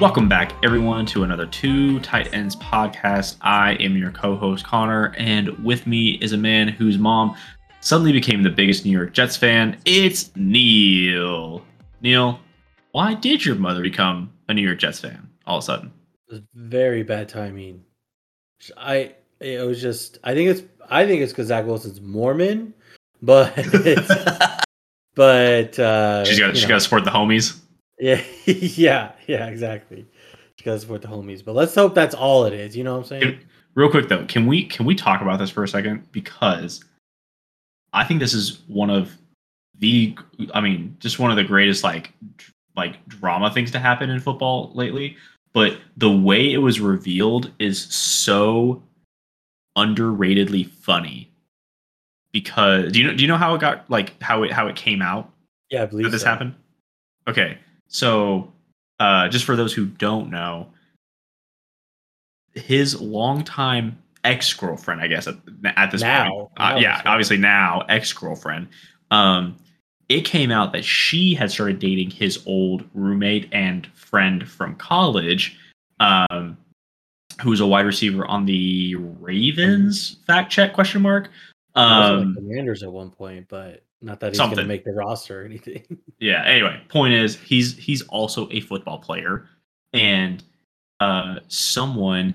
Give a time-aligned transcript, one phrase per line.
[0.00, 3.36] Welcome back, everyone, to another Two Tight Ends podcast.
[3.40, 7.36] I am your co host, Connor, and with me is a man whose mom
[7.78, 9.80] suddenly became the biggest New York Jets fan.
[9.84, 11.62] It's Neil.
[12.00, 12.40] Neil,
[12.98, 15.92] why did your mother become a New York Jets fan all of a sudden?
[16.28, 17.84] It was very bad timing.
[18.76, 22.74] I it was just I think it's I think it's because Zach Wilson's Mormon,
[23.22, 23.54] but
[25.14, 27.60] but uh, She's got she got to support the homies.
[28.00, 30.04] yeah yeah yeah exactly.
[30.56, 32.76] She got to support the homies, but let's hope that's all it is.
[32.76, 33.22] You know what I'm saying?
[33.22, 33.40] Can-
[33.76, 36.10] Real quick though, can we can we talk about this for a second?
[36.10, 36.84] Because
[37.92, 39.16] I think this is one of
[39.78, 40.18] the
[40.52, 42.12] I mean, just one of the greatest like
[42.78, 45.16] like drama things to happen in football lately.
[45.52, 48.82] But the way it was revealed is so
[49.76, 51.30] underratedly funny.
[52.32, 54.76] Because do you know do you know how it got like how it how it
[54.76, 55.32] came out?
[55.70, 56.28] Yeah, I believe that this so.
[56.28, 56.54] happened?
[57.26, 58.52] Okay, so
[59.00, 60.68] uh, just for those who don't know,
[62.54, 65.36] his longtime ex girlfriend, I guess at,
[65.76, 66.30] at this Now.
[66.30, 68.68] point, uh, yeah, obviously now ex girlfriend.
[69.10, 69.56] Um,
[70.08, 75.58] it came out that she had started dating his old roommate and friend from college,
[76.00, 76.56] um,
[77.42, 80.16] who was a wide receiver on the Ravens.
[80.26, 81.26] Fact check question mark.
[81.74, 84.64] He was on Um, the Commanders at one point, but not that he's going to
[84.64, 85.82] make the roster or anything.
[86.20, 89.48] yeah anyway point is he's he's also a football player
[89.92, 90.42] and
[91.00, 92.34] uh someone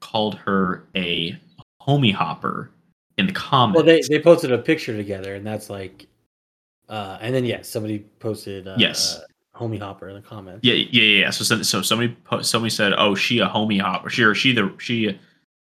[0.00, 1.38] called her a
[1.82, 2.70] homie hopper
[3.20, 6.06] in the comments well, they they posted a picture together, and that's like,
[6.90, 9.16] uh, and then yes, somebody posted uh, Yes.
[9.16, 10.60] uh, homie hopper in the comments.
[10.62, 11.30] yeah yeah yeah yeah.
[11.30, 14.72] so so so somebody somebody said oh she a homie hopper she or she the
[14.78, 15.18] she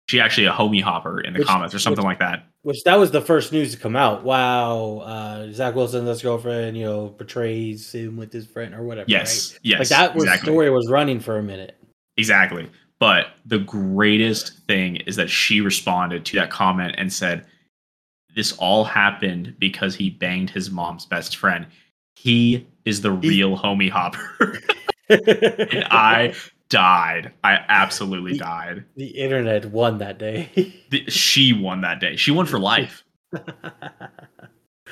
[0.07, 2.83] she actually a homie hopper in the Which- comments or something which- like that Which
[2.85, 4.25] that was the first news to come out.
[4.25, 9.07] Wow, uh, Zach Wilson's ex girlfriend, you know, betrays him with his friend or whatever.
[9.11, 9.61] yes right?
[9.63, 11.77] yes like that was exactly story was running for a minute.
[12.17, 12.69] Exactly.
[13.01, 17.45] But the greatest thing is that she responded to that comment and said,
[18.35, 21.67] This all happened because he banged his mom's best friend.
[22.17, 24.61] He is the He- real homie hopper.
[25.09, 26.35] and I
[26.69, 27.33] died.
[27.43, 28.85] I absolutely He- died.
[28.97, 30.75] the internet won that day.
[30.91, 32.17] The- She won that day.
[32.17, 33.05] She won for life.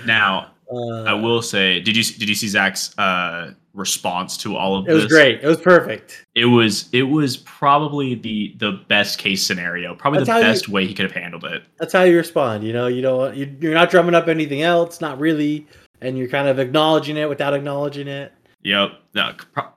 [0.05, 4.77] Now, Uh, I will say, did you did you see Zach's uh, response to all
[4.77, 4.93] of this?
[4.93, 5.43] It was great.
[5.43, 6.27] It was perfect.
[6.35, 10.45] It was it was probably the the best case scenario, probably That's the how you-
[10.45, 11.63] best way he could have handled it.
[11.79, 12.65] That's how you respond.
[12.65, 13.37] You know, you don't.
[13.37, 15.67] You, you're not drumming up anything else, not really,
[16.01, 18.33] and you're kind of acknowledging it without acknowledging it.
[18.65, 18.91] Yep.
[19.15, 19.33] No,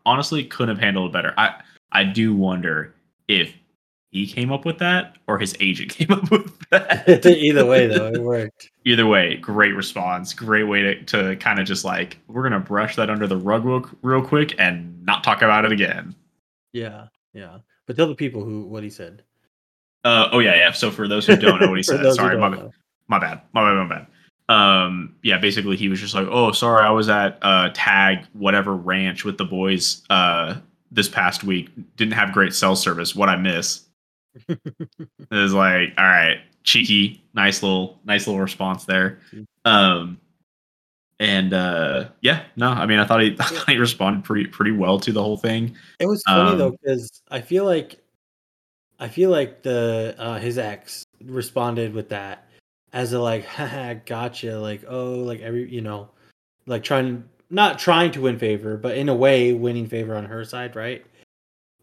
[0.06, 1.34] honestly, couldn't have handled it better.
[1.38, 1.62] I
[1.92, 2.96] I do wonder
[3.28, 3.54] if
[4.12, 7.26] he came up with that or his agent came up with that.
[7.26, 8.72] Either way, though, it worked.
[8.86, 10.34] Either way, great response.
[10.34, 13.66] Great way to, to kind of just like we're gonna brush that under the rug
[13.66, 16.16] real, real quick and not talk about it again.
[16.74, 17.60] Yeah, yeah.
[17.86, 19.24] But tell the people who what he said.
[20.04, 20.72] Uh, oh yeah, yeah.
[20.72, 22.72] So for those who don't know what he said, sorry, my, know.
[23.08, 24.08] my bad, my bad, my bad.
[24.48, 28.76] Um, yeah, basically he was just like, oh, sorry, I was at uh tag whatever
[28.76, 30.56] ranch with the boys uh
[30.92, 31.70] this past week.
[31.96, 33.16] Didn't have great cell service.
[33.16, 33.86] What I miss.
[34.48, 39.20] It was like, all right, cheeky, nice little, nice little response there.
[39.66, 40.20] Um,
[41.20, 44.72] and uh, yeah, no, I mean, I thought he, I thought he responded pretty, pretty
[44.72, 45.76] well to the whole thing.
[46.00, 48.00] It was funny Um, though because I feel like
[49.00, 52.50] I feel like the uh, his ex responded with that
[52.94, 56.10] as a like, haha, gotcha, like oh, like every you know,
[56.66, 60.46] like trying not trying to win favor, but in a way winning favor on her
[60.46, 61.06] side, right?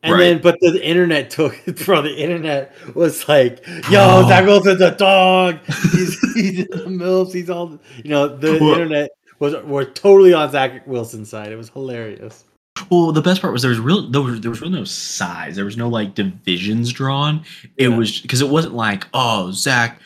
[0.02, 0.18] And Right.
[0.20, 2.02] then, but the internet took, bro.
[2.02, 4.28] The internet was like, "Yo, Oh.
[4.28, 5.58] Zach Wilson's a dog.
[5.92, 7.32] He's he's in the mills.
[7.32, 9.10] He's all, you know." The Well- internet
[9.40, 11.50] was were totally on Zach Wilson's side.
[11.50, 12.44] It was hilarious.
[12.90, 15.56] Well, the best part was there was real there was there was really no size.
[15.56, 17.42] There was no like divisions drawn.
[17.76, 17.96] It Yeah.
[17.96, 19.98] was because it wasn't like oh Zach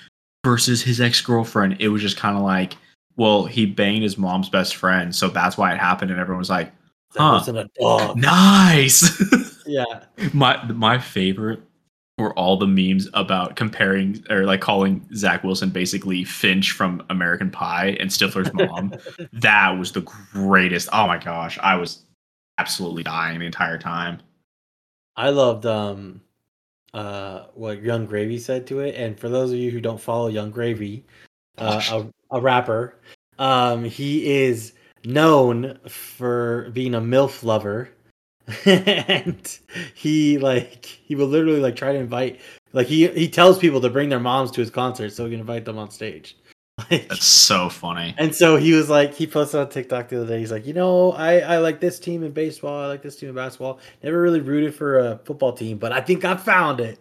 [0.47, 1.77] versus his ex girlfriend.
[1.81, 2.77] It was just kind of like
[3.17, 6.49] well he banged his mom's best friend, so that's why it happened, and everyone was
[6.49, 6.73] like
[7.13, 7.31] Zach Huh.
[7.33, 8.17] Wilson a dog.
[8.17, 9.23] nice.
[9.67, 9.85] Yeah.
[10.35, 11.61] my my favorite
[12.19, 17.53] were all the memes about comparing or like calling Zach Wilson basically Finch from American
[17.53, 18.93] Pie and Stifler's mom.
[19.33, 20.89] that was the greatest.
[20.93, 22.05] Oh my gosh, I was
[22.59, 24.21] absolutely dying the entire time.
[25.15, 26.21] I loved um
[26.93, 28.97] uh what Yung Gravy said to it.
[28.97, 31.05] And for those of you who don't follow Yung Gravy,
[31.59, 31.81] uh,
[32.33, 32.97] a, a rapper,
[33.39, 34.73] um, he is
[35.05, 37.91] known for being a MILF lover.
[38.65, 39.59] and
[39.95, 42.41] he like he will literally like try to invite
[42.73, 45.41] like he he tells people to bring their moms to his concert so he can
[45.41, 46.37] invite them on stage.
[46.91, 48.15] Like, That's so funny.
[48.17, 50.39] and so he was like, he posted on TikTok the other day.
[50.39, 52.83] He's like, you know, I, I like this team in baseball.
[52.83, 53.81] I like this team in basketball.
[54.03, 56.99] Never really rooted for a football team, but I think I found it.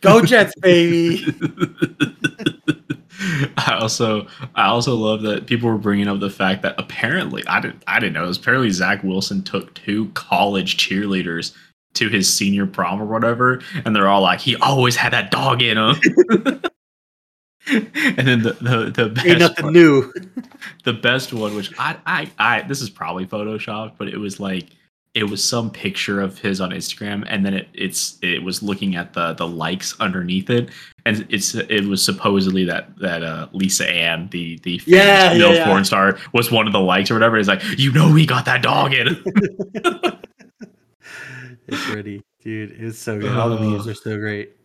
[0.00, 1.26] Go Jets, baby.
[3.56, 7.60] I also I also love that people were bringing up the fact that apparently I
[7.60, 8.38] didn't I didn't know this.
[8.38, 11.54] Apparently Zach Wilson took two college cheerleaders
[11.94, 15.60] to his senior prom or whatever, and they're all like, he always had that dog
[15.60, 15.96] in him.
[17.66, 20.12] and then the the, the best Ain't nothing new.
[20.84, 24.68] the best one, which I, I, I, this is probably photoshopped, but it was like,
[25.14, 28.94] it was some picture of his on Instagram, and then it, it's, it was looking
[28.94, 30.70] at the the likes underneath it,
[31.04, 35.38] and it's, it was supposedly that that uh, Lisa Ann, the the famous Yeah, yeah,
[35.38, 35.64] MILF yeah.
[35.66, 37.38] porn star, was one of the likes or whatever.
[37.38, 39.08] It's like, you know, we got that dog in.
[41.68, 42.72] It's pretty, dude.
[42.72, 43.36] It's so good.
[43.36, 44.56] All the memes are so great.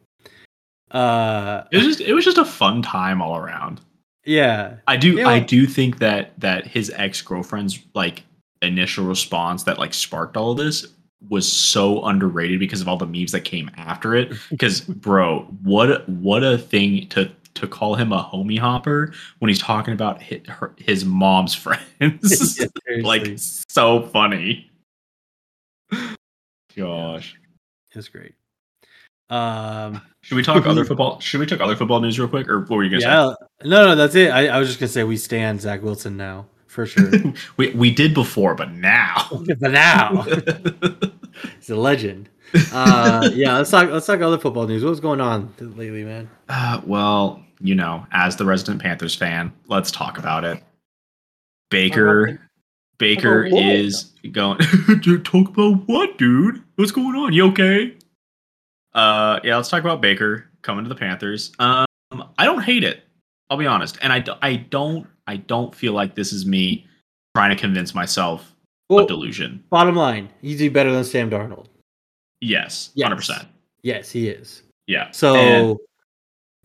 [0.89, 3.81] Uh, it was just, it was just a fun time all around.
[4.25, 5.27] yeah, I do Yeah.
[5.27, 8.23] I do think that that his ex girlfriend's like
[8.65, 10.87] initial response that like sparked all of this
[11.29, 14.33] was so underrated because of all the memes that came after it.
[14.49, 19.47] Because bro, what a- what a thing to to call him a homie hopper when
[19.47, 22.59] he's talking about his, her, his mom's friends.
[22.59, 22.67] Yeah,
[23.01, 24.69] like so funny.
[26.75, 27.35] Gosh.
[27.93, 28.33] it's great.
[29.29, 31.19] Um, Should we talk other football?
[31.19, 33.33] Should we talk other football news real quick, or what were you gonna yeah,
[33.63, 34.29] no, no, that's it.
[34.29, 36.45] I, I was just gonna say we stand Zach Wilson now
[36.75, 37.09] for sure.
[37.57, 39.27] we we did before, but now.
[39.59, 40.21] but now
[41.55, 42.29] he's a legend.
[42.71, 43.89] Uh, yeah, let's talk.
[43.89, 44.83] Let's talk other football news.
[44.83, 46.29] What's going on lately, man?
[46.49, 50.61] Uh, well, you know, as the resident Panthers fan, let's talk about it.
[51.71, 52.39] Baker,
[52.97, 53.75] Baker Talk about what?
[53.75, 54.59] is going.
[55.01, 56.61] dude, talk about what, dude?
[56.75, 57.33] What's going on?
[57.33, 57.95] You okay?
[58.93, 61.51] Uh, yeah, let's talk about Baker coming to the Panthers.
[61.59, 61.85] Um,
[62.37, 63.03] I don't hate it.
[63.49, 66.85] I'll be honest, and I I don't, I don't feel like this is me
[67.35, 68.53] trying to convince myself
[68.89, 69.63] Well, a delusion.
[69.69, 71.67] bottom line, he's do better than Sam Darnold.
[72.41, 73.05] Yes, Yes.
[73.05, 73.47] hundred percent.
[73.81, 74.63] Yes, he is.
[74.87, 75.09] Yeah.
[75.11, 75.77] So, And-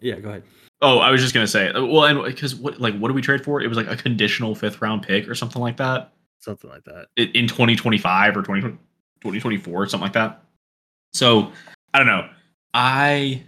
[0.01, 0.43] yeah, go ahead.
[0.83, 3.21] Oh, I was just gonna say, uh, well, and because what, like, what do we
[3.23, 3.61] trade for?
[3.62, 7.09] It was like a conditional fifth round pick or something like that Something like that.
[7.17, 10.43] in 2025 or 20, 2024, something like that.
[11.13, 11.53] So
[11.93, 12.29] I don't know.
[12.73, 13.43] I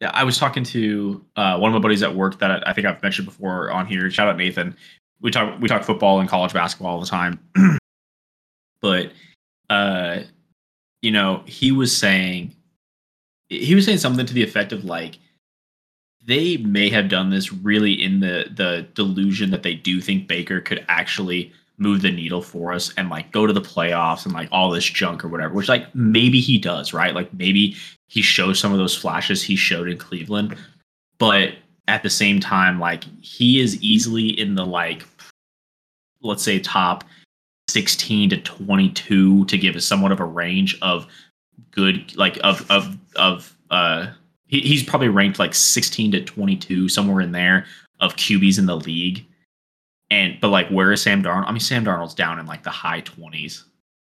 [0.00, 2.86] yeah, I was talking to uh, one of my buddies at work that I, think
[2.86, 4.10] I've mentioned before on here.
[4.10, 4.76] Shout out Nathan.
[5.20, 7.40] We talk we talk football and college basketball all the time,
[8.82, 9.12] but
[9.70, 10.20] uh,
[11.00, 12.54] you know, he was saying
[13.48, 15.18] he was saying something to the effect of like
[16.26, 20.60] they may have done this really in the the delusion that they do think Baker
[20.60, 24.48] could actually move the needle for us and like go to the playoffs and like
[24.50, 27.76] all this junk or whatever which like maybe he does right like maybe
[28.08, 30.56] he shows some of those flashes he showed in Cleveland
[31.18, 31.54] but
[31.88, 35.04] at the same time like he is easily in the like
[36.22, 37.04] let's say top
[37.68, 41.06] 16 to 22 to give us somewhat of a range of
[41.70, 44.06] good like of of of uh
[44.46, 47.66] he, he's probably ranked like 16 to 22 somewhere in there
[48.00, 49.26] of QBs in the league.
[50.10, 51.46] And but like where is Sam Darnold?
[51.46, 53.64] I mean Sam Darnold's down in like the high 20s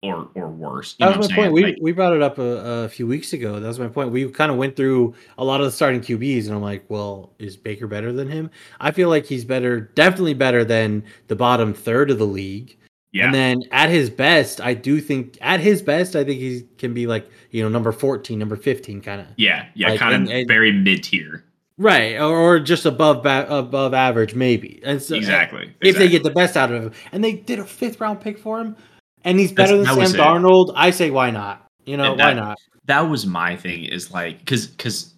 [0.03, 1.53] or or worse That was my point.
[1.53, 3.59] We Like, we brought it up a, a few weeks ago.
[3.59, 4.11] That was my point.
[4.11, 7.31] We kind of went through a lot of the starting QBs, and I'm like, well,
[7.39, 8.51] is Baker better than him?
[8.79, 12.77] I feel like he's better, definitely better than the bottom third of the league.
[13.13, 16.67] yeah And then at his best, I do think at his best, I think he
[16.77, 20.29] can be like you know number 14, number 15, kind of yeah yeah like, kind
[20.29, 21.45] of very mid tier
[21.77, 24.81] right, or, or just above ba- above average, maybe.
[24.83, 26.91] And so, exactly if they get the best out of him.
[27.13, 28.75] And they did a fifth round pick for him,
[29.23, 30.19] and he's That's- better than Sam.
[30.19, 30.73] Darnold.
[30.75, 31.65] I say why not?
[31.85, 32.57] You know And why not?
[32.85, 35.13] that was my thing is like because because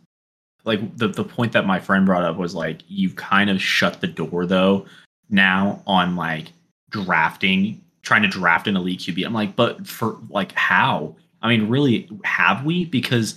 [0.65, 4.01] like the, the point that my friend brought up was like you've kind of shut
[4.01, 4.85] the door though
[5.29, 6.47] now on like
[6.89, 11.67] drafting trying to draft an elite qb i'm like but for like how i mean
[11.67, 13.35] really have we because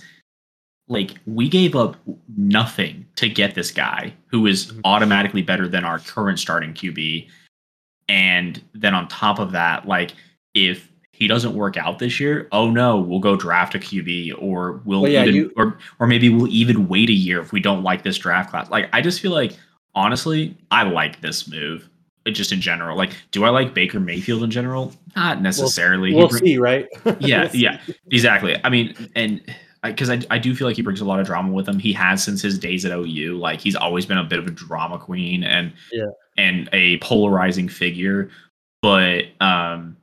[0.87, 1.95] like we gave up
[2.37, 4.81] nothing to get this guy who is Mhm.
[4.85, 7.27] automatically better than our current starting qb
[8.07, 10.13] and then on top of that like
[10.67, 14.81] if he doesn't work out this year, oh no, we'll go draft a QB or
[14.85, 17.59] we'll Well, yeah, even you- or or maybe we'll even wait a year if we
[17.59, 18.69] don't like this draft class.
[18.69, 19.53] Like I just feel like
[19.95, 21.89] honestly, I like this move.
[22.27, 24.93] Just in general, like, do I like Baker Mayfield in general?
[25.15, 26.11] Not necessarily.
[26.11, 26.87] He We'll bring- see, right?
[27.19, 27.79] yeah, We'll yeah,
[28.11, 28.55] exactly.
[28.63, 29.41] I mean, and
[29.83, 31.79] because I, I, do feel like he brings a lot of drama with him.
[31.79, 33.37] He has since his days at OU.
[33.39, 36.09] Like he's always been a bit of a drama queen and Yeah.
[36.37, 38.29] and a polarizing figure.
[38.83, 39.97] but um,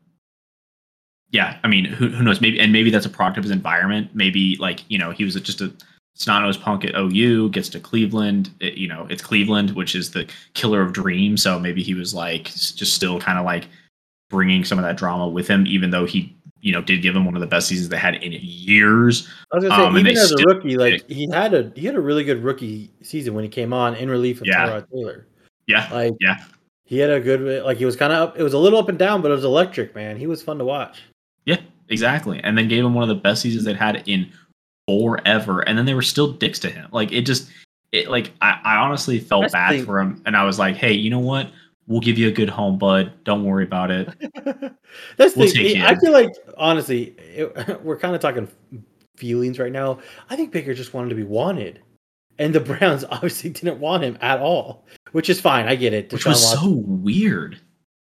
[1.31, 2.41] yeah, I mean, who who knows?
[2.41, 4.11] Maybe and maybe that's a product of his environment.
[4.15, 5.73] Maybe like you know he was just a
[6.15, 8.51] snot-nosed punk at OU, gets to Cleveland.
[8.61, 11.43] It, you know, it's Cleveland, which is the killer of dreams.
[11.43, 13.69] So maybe he was like just still kind of like
[14.31, 17.25] bringing some of that drama with him, even though he you know did give him
[17.25, 19.29] one of the best seasons they had in years.
[19.53, 21.97] I was gonna say, Um, even as a rookie, like he had a he had
[21.97, 24.67] a really good rookie season when he came on in relief of Yeah.
[24.69, 25.27] Tyrod Taylor.
[25.67, 26.37] Yeah, Like Yeah.
[26.85, 28.39] he had a good like he was kind of up.
[28.39, 30.17] It was a little up and down, but it was electric, man.
[30.17, 31.03] He was fun to watch.
[31.47, 32.41] Yeah, exactly.
[32.45, 34.31] And then gave him one of the best seasons they'd had in
[34.89, 35.61] forever.
[35.63, 36.89] And then they were still dicks to him.
[36.93, 37.51] Like it just,
[37.93, 40.93] it like I, I honestly felt That's bad for him, and I was like, hey,
[40.93, 41.51] you know what?
[41.87, 43.13] We'll give you a good home, bud.
[43.25, 44.09] Don't worry about it.
[45.17, 45.83] That's the We'll thing.
[45.83, 48.49] I feel like honestly, it, we're kind of talking
[49.17, 50.01] feelings right now.
[50.29, 51.81] I think Baker just wanted to be wanted,
[52.39, 55.69] and the Browns obviously didn't want him at all, which is fine.
[55.69, 56.13] I get it.
[56.13, 57.61] Which was Watson- so weird.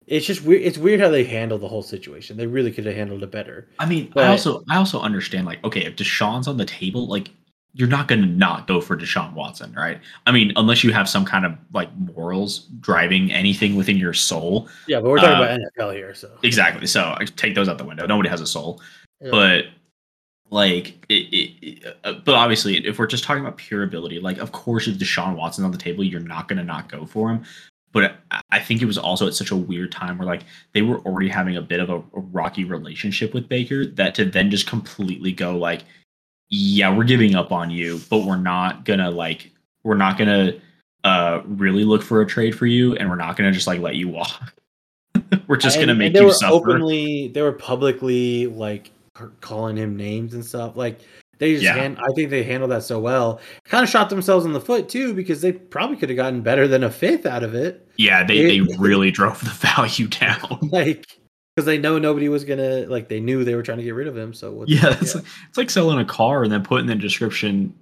[0.08, 0.62] It's just weird.
[0.62, 2.38] It's weird how they handled the whole situation.
[2.38, 3.68] They really could have handled it better.
[3.78, 7.08] I mean, But- I also I also understand like okay, if Deshaun's on the table,
[7.08, 7.30] like
[7.74, 10.00] you're not going to not go for Deshaun Watson, right?
[10.26, 14.68] I mean, unless you have some kind of like morals driving anything within your soul.
[14.88, 16.88] Yeah, but we're talking Uh, about NFL here, so Exactly.
[16.88, 18.08] So I take those out the window.
[18.08, 18.82] Nobody has a soul.
[19.22, 19.30] Yeah.
[19.30, 19.66] But
[20.50, 24.38] like, it, it, it- uh, but obviously, if we're just talking about pure ability, like,
[24.40, 27.30] of course, if Deshaun Watson's on the table, you're not going to not go for
[27.30, 27.44] him.
[27.94, 28.16] But
[28.52, 30.42] I- think it was also at such a weird time where like
[30.74, 34.26] they were already having a bit of a, a rocky relationship with Baker that to
[34.26, 35.84] then just completely go like,
[36.50, 39.52] yeah, we're giving up on you, but we're not gonna like,
[39.84, 40.54] we're not gonna
[41.04, 43.96] uh really look for a trade for you, and we're not gonna just like let
[43.96, 44.54] you walk.
[45.48, 46.54] we're just gonna And- make and they you were suffer.
[46.56, 47.30] openly.
[47.30, 48.92] They were publicly like
[49.42, 50.76] calling him names and stuff.
[50.76, 51.00] Like
[51.40, 51.64] they just.
[51.64, 51.74] Yeah.
[51.76, 53.40] hand- I think they handled that so well.
[53.66, 56.68] Kind of shot themselves in the foot too because they probably could have gotten better
[56.68, 57.88] than a fifth out of it.
[57.98, 60.60] Yeah, they, they really drove the value down.
[60.72, 61.06] Like
[61.56, 63.10] because they know nobody was gonna like.
[63.10, 64.34] They knew they were trying to get rid of him.
[64.34, 67.74] So Yeah, it's like, it's like selling a car and then putting in the description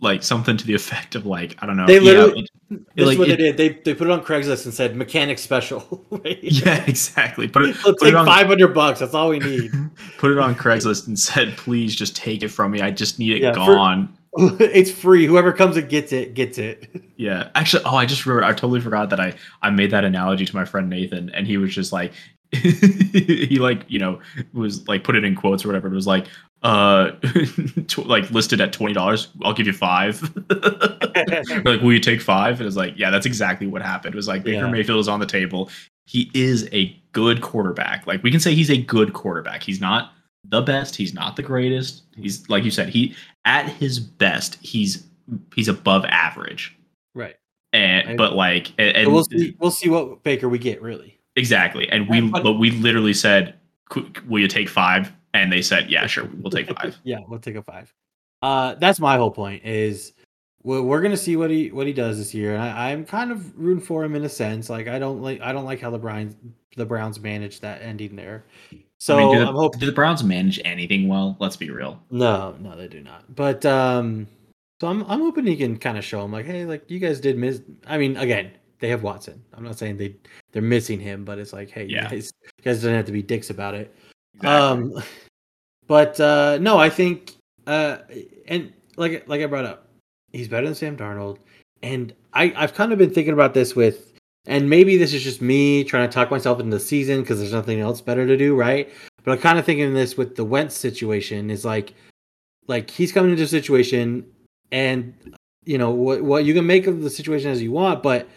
[0.00, 1.86] like something to the effect of like I don't know.
[1.86, 2.50] They yeah, literally- it-
[2.96, 3.56] This like, is what it- they did.
[3.56, 6.04] They they put it on Craigslist and said mechanic special.
[6.10, 6.38] Right?
[6.42, 7.48] yeah, exactly.
[7.48, 9.00] Put it put take it five hundred bucks.
[9.00, 9.70] That's all we need.
[10.18, 12.80] put it on Craigslist and said, please just take it from me.
[12.80, 14.16] I just need it Yeah, for- gone.
[14.38, 15.24] it's free.
[15.26, 16.90] Whoever comes and gets it gets it.
[17.16, 18.44] Yeah, actually, oh, I just remembered.
[18.44, 21.56] I totally forgot that I I made that analogy to my friend Nathan, and he
[21.56, 22.12] was just like,
[22.52, 24.20] he like you know
[24.52, 25.88] was like put it in quotes or whatever.
[25.88, 26.26] It was like
[26.66, 27.10] uh
[27.88, 29.28] tw- like listed at twenty dollars.
[29.44, 30.20] I'll give you five.
[31.64, 32.60] Like, will you take five?
[32.60, 34.14] And it's like, yeah, that's exactly what happened.
[34.14, 34.70] It was like Baker Yeah.
[34.70, 35.70] Mayfield is on the table.
[36.06, 38.06] He is a good quarterback.
[38.06, 39.62] Like we can say he's a good quarterback.
[39.62, 40.12] He's not
[40.44, 40.94] the best.
[40.94, 42.02] He's not the greatest.
[42.16, 42.88] He's like you said.
[42.90, 45.06] He at his best, he's
[45.54, 46.76] he's above average.
[47.14, 47.36] right.
[47.72, 49.56] And I- but like and, and we'll see.
[49.58, 50.82] We'll see what Baker we get.
[50.82, 51.18] Really.
[51.34, 51.88] exactly.
[51.88, 53.54] And we but- but we literally said,
[54.28, 55.12] will you take five?
[55.42, 56.96] And they said, yeah, sure, we'll take five.
[57.04, 57.92] yeah, we'll take a five.
[58.42, 59.64] Uh, that's my whole point.
[59.64, 60.12] Is
[60.62, 63.30] we're, we're gonna see what he what he does this year, and I, I'm kind
[63.30, 64.68] of rooting for him in a sense.
[64.68, 66.34] Like I don't like I don't like how the Browns
[66.76, 68.44] the Browns managed that ending there.
[68.98, 71.36] So I mean, do I'm the, hoping do the Browns manage anything well?
[71.38, 72.00] Let's be real.
[72.10, 73.34] no, no, they do not.
[73.34, 74.26] But um,
[74.80, 77.20] so I'm I'm hoping he can kind of show him like, hey, like you guys
[77.20, 77.62] did miss.
[77.86, 78.50] I mean, again,
[78.80, 79.42] they have Watson.
[79.54, 80.16] I'm not saying they
[80.52, 82.04] they're missing him, but it's like, hey, Yeah.
[82.04, 83.94] you guys you guys don't have to be dicks about it.
[84.34, 84.96] Exactly.
[84.98, 85.02] Um,
[85.86, 87.34] but uh, no, I think
[87.66, 87.98] uh,
[88.48, 89.88] and like like I brought up,
[90.32, 91.38] he's better than Sam Darnold,
[91.82, 94.12] and I I've kind of been thinking about this with,
[94.46, 97.52] and maybe this is just me trying to talk myself into the season because there's
[97.52, 98.88] nothing else better to do, right?
[99.24, 101.94] But I'm kind of thinking this with the Wentz situation is like,
[102.68, 104.24] like he's coming into a situation,
[104.72, 105.14] and
[105.64, 108.28] you know what what you can make of the situation as you want, but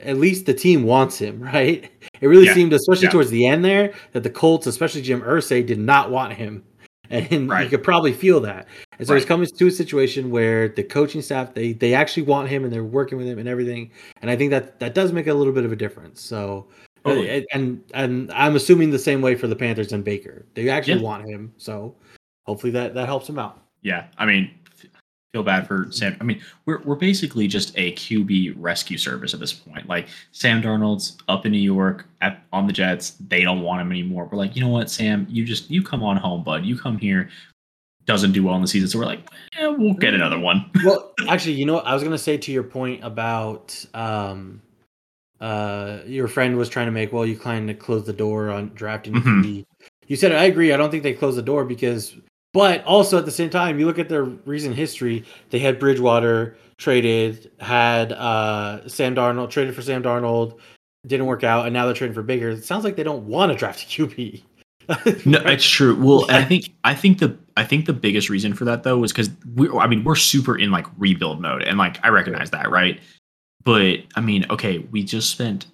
[0.00, 1.90] at least the team wants him, right?
[2.20, 2.54] It really Yeah.
[2.54, 3.10] seemed, especially Yeah.
[3.10, 6.64] towards the end there, that the Colts, especially Jim Irsay, did not want him,
[7.12, 8.66] and you could probably feel that.
[8.98, 12.48] And so he's coming to a situation where the coaching staff they they actually want
[12.48, 13.90] him and they're working with him and everything.
[14.22, 16.20] And I think that that does make a little bit of a difference.
[16.20, 16.66] So.
[17.04, 17.10] uh.
[17.52, 20.46] And and I'm assuming the same way for the Panthers and Baker.
[20.54, 21.02] They actually Yeah.
[21.02, 21.96] want him, so
[22.46, 23.60] hopefully that that helps him out.
[23.82, 24.48] Yeah, I mean,
[25.32, 26.16] feel bad for Sam.
[26.20, 29.88] I mean, we're we're basically just a QB rescue service at this point.
[29.88, 33.16] Like Sam Darnold's up in New York at on the Jets.
[33.28, 34.28] They don't want him anymore.
[34.30, 36.64] We're like, you know what, Sam, you just you come on home, bud.
[36.64, 37.30] You come here.
[38.04, 39.20] Doesn't do well in the season, so we're like,
[39.56, 40.68] yeah, we'll get another one.
[40.84, 44.60] well, actually, you know what I was gonna say to your point about um,
[45.40, 47.12] uh, your friend was trying to make.
[47.12, 49.14] Well, you kind of close the door on drafting.
[49.14, 49.44] Mhm.
[49.44, 49.64] QB.
[50.08, 50.72] You said I agree.
[50.72, 52.16] I don't think they closed the door because,
[52.52, 55.24] but also at the same time, you look at their recent history.
[55.50, 60.58] They had Bridgewater traded, had uh, Sam Darnold traded for Sam Darnold.
[61.06, 62.50] didn't work out, and now they're trading for bigger.
[62.50, 64.42] It sounds like they don't want to draft a QB.
[65.26, 65.96] no, it's true.
[65.96, 69.12] Well, I think I think the I think the biggest reason for that though was
[69.12, 72.70] because we I mean we're super in like rebuild mode, and like I recognize that,
[72.70, 73.00] right?
[73.64, 75.66] But I mean, okay, we just spent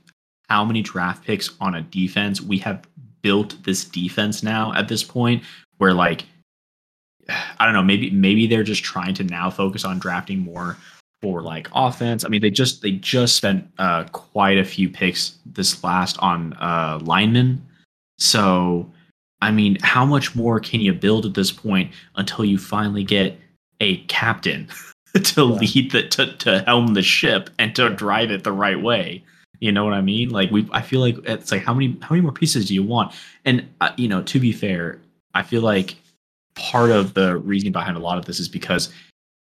[0.49, 2.41] how many draft picks on a defense?
[2.41, 2.87] We have
[3.23, 5.43] built this defense now at this point
[5.79, 6.25] where like
[7.29, 10.77] I don't know, maybe maybe they're just trying to now focus on drafting more
[11.21, 12.25] for like offense.
[12.25, 16.53] I mean, they just they just spent uh, quite a few picks this last on
[16.55, 17.65] uh, linemen.
[18.19, 18.91] So,
[19.43, 23.39] I mean, how much more can you build at this point until you finally get
[23.81, 24.69] a captain
[25.15, 25.59] to yeah.
[25.59, 29.25] lead the to, to helm the ship and to drive it the right way?
[29.61, 30.31] You know what I mean?
[30.31, 32.83] Like we, I feel like it's like how many how many more pieces do you
[32.83, 33.13] want?
[33.45, 35.01] And uh, you know, to be fair,
[35.35, 35.97] I feel like
[36.59, 38.93] part of the reason behind a lot of this is because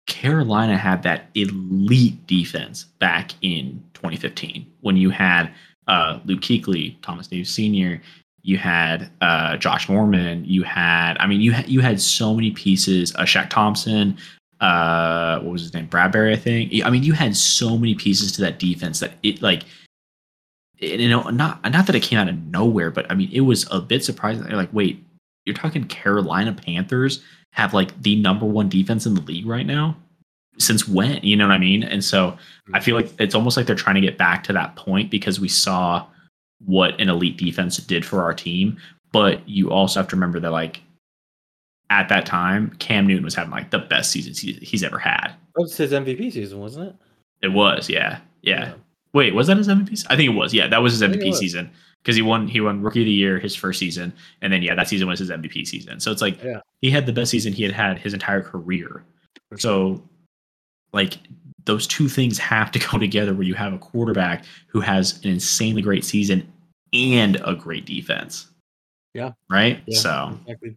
[0.06, 5.50] Carolina had that elite defense back in 2015 when you had
[5.88, 8.00] uh, Luke Kuechly, Thomas Davis Sr.,
[8.42, 12.52] you had uh, Josh Norman, you had, I mean, you had you had so many
[12.52, 13.12] pieces.
[13.16, 14.16] Uh, Shaq Thompson,
[14.60, 16.72] uh, what was his name, Bradbury, I think.
[16.84, 19.64] I mean, you had so many pieces to that defense that it like,
[20.78, 23.66] you know, not not that it came out of nowhere, but I mean, it was
[23.72, 24.46] a bit surprising.
[24.48, 25.04] Like, wait,
[25.46, 27.22] you're talking Carolina Panthers
[27.52, 29.96] have like the number one defense in the league right now?
[30.58, 31.22] Since when?
[31.22, 31.82] You know what I mean?
[31.82, 32.36] And so
[32.74, 35.40] I feel like it's almost like they're trying to get back to that point because
[35.40, 36.06] we saw
[36.64, 38.76] what an elite defense did for our team.
[39.12, 40.82] But you also have to remember that like
[41.90, 45.28] at that time, Cam Newton was having like the best season he's ever had.
[45.28, 46.96] That was his MVP season, wasn't it?
[47.42, 48.18] It was, yeah.
[48.42, 48.60] Yeah.
[48.60, 48.74] yeah.
[49.12, 50.06] Wait, was that his MVP?
[50.10, 50.52] I think it was.
[50.52, 51.38] Yeah, that was his MVP was.
[51.38, 51.70] season
[52.06, 54.76] because he won he won rookie of the year his first season, and then yeah,
[54.76, 55.98] that season was his MVP season.
[55.98, 56.60] So it's like yeah.
[56.80, 59.02] he had the best season he had had his entire career.
[59.56, 60.00] So
[60.92, 61.18] like
[61.64, 65.30] those two things have to go together where you have a quarterback who has an
[65.30, 66.46] insanely great season
[66.92, 68.52] and a great defense.
[69.12, 69.32] Yeah.
[69.50, 69.82] Right?
[69.86, 70.76] Yeah, so exactly.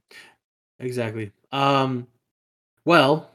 [0.80, 1.32] Exactly.
[1.51, 2.08] Um
[2.86, 3.30] well,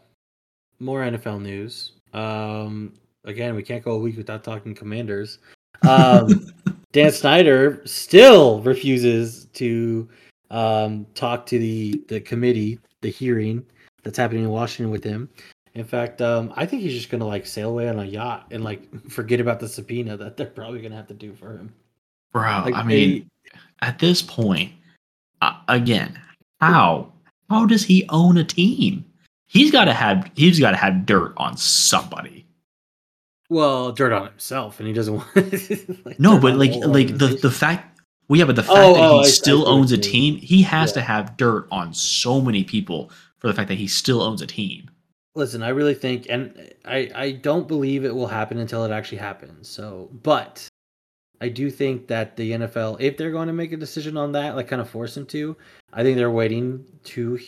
[0.81, 1.92] more NFL news.
[2.12, 5.38] Um again, we can't go a week without talking commanders.
[5.87, 6.51] Um
[6.95, 10.09] Dan Snyder still refuses to
[10.53, 13.67] um, talk to the the committee, the hearing
[14.05, 15.29] that's happening in Washington with him.
[15.75, 18.63] In fact, um, I think he's just gonna like sail away on a yacht and
[18.63, 21.75] like forget about the subpoena that they're probably gonna have to do for him.
[22.33, 24.71] Bro, like, I mean, they, at this point,
[25.43, 26.17] uh, again,
[26.61, 27.13] how
[27.51, 29.05] how does he own a team?
[29.47, 32.47] He's got to have he's got to have dirt on somebody.
[33.51, 36.07] Well, dirt on himself, and he doesn't want.
[36.07, 38.01] like, no, but like like the the fact.
[38.29, 40.63] Well, yeah, but the fact oh, that he oh, still I, owns a team, he
[40.63, 40.95] has yeah.
[40.95, 44.47] to have dirt on so many people for the fact that he still owns a
[44.47, 44.91] team.
[45.35, 49.19] Listen, I really think, and I I don't believe it will happen until it actually
[49.19, 49.69] happens.
[49.69, 50.67] So, but
[51.41, 54.57] I do think that the NFL, if they're going to make a decision on that,
[54.57, 55.55] like kind of force them to,
[55.93, 57.39] I think they're waiting to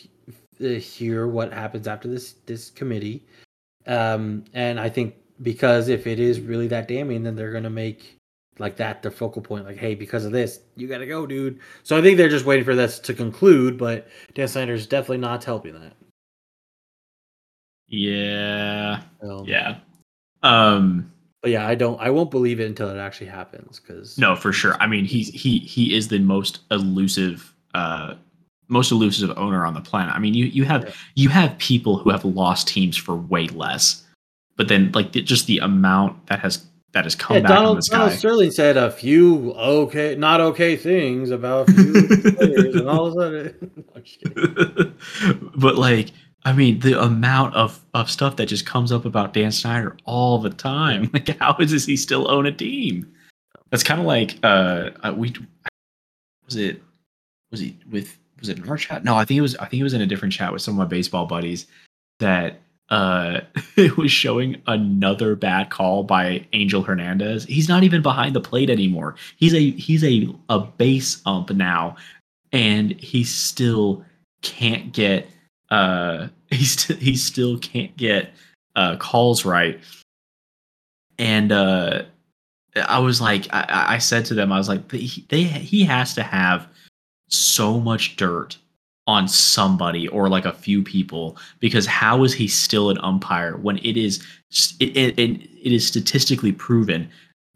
[0.59, 3.25] hear what happens after this this committee.
[3.87, 8.19] Um, and I think because if it is really that damning, then they're gonna make
[8.59, 9.65] like that the focal point.
[9.65, 11.61] Like, hey, because of this, you gotta go, dude.
[11.83, 13.79] So I think they're just waiting for this to conclude.
[13.79, 15.93] But Dan Snyder's definitely not helping that.
[17.89, 19.03] Yeah.
[19.23, 19.79] Um, yeah.
[20.43, 21.13] Um.
[21.43, 22.01] But yeah, I don't.
[22.01, 23.79] I won't believe it until it actually happens.
[23.81, 24.77] Because no, for sure.
[24.81, 27.55] I mean, he's he he is the most elusive.
[27.75, 28.15] uh
[28.69, 30.13] most elusive owner on the planet.
[30.13, 30.93] I mean, you you have yeah.
[31.15, 34.03] you have people who have lost teams for way less
[34.57, 37.71] but then like the, just the amount that has that has come yeah, back Donald,
[37.71, 38.17] on this Donald guy.
[38.17, 41.93] Sterling said a few okay, not okay things about a few
[42.33, 43.53] players, and all of a
[43.93, 44.95] sudden,
[45.57, 46.13] but like,
[46.45, 50.39] I mean, the amount of of stuff that just comes up about Dan Snyder all
[50.39, 51.11] the time.
[51.13, 53.13] Like, how is he still own a team?
[53.71, 55.35] That's kind of like uh, uh, we
[56.47, 56.83] was it
[57.51, 59.05] was he with was it in our chat?
[59.05, 60.75] No, I think it was I think it was in a different chat with some
[60.75, 61.67] of my baseball buddies
[62.21, 63.41] that uh
[63.77, 67.45] it was showing another bad call by Angel Hernandez.
[67.45, 69.17] He's not even behind the plate anymore.
[69.37, 71.97] He's a he's a a base ump now
[72.53, 74.05] and he still
[74.43, 75.29] can't get
[75.71, 78.31] uh he he still can't get
[78.77, 79.81] uh calls right.
[81.19, 82.03] And uh
[82.77, 86.15] I was like I, I said to them I was like they, they he has
[86.15, 86.69] to have
[87.29, 88.59] so much dirt
[89.07, 93.79] on somebody or like a few people because how is he still an umpire when
[93.79, 94.25] it is
[94.81, 97.09] it, it, it is statistically proven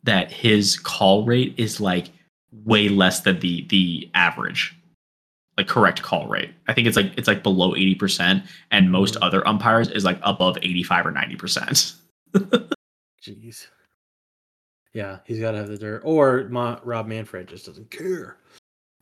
[0.03, 2.11] that his call rate is like
[2.65, 4.77] way less than the the average
[5.57, 9.25] like correct call rate i think it's like it's like below 80% and most mm-hmm.
[9.25, 11.95] other umpires is like above 85 or 90%
[13.23, 13.67] jeez
[14.93, 16.03] Yeah, he's got to have the dirt.
[16.05, 18.37] Or Ma- Rob Manfred just doesn't care.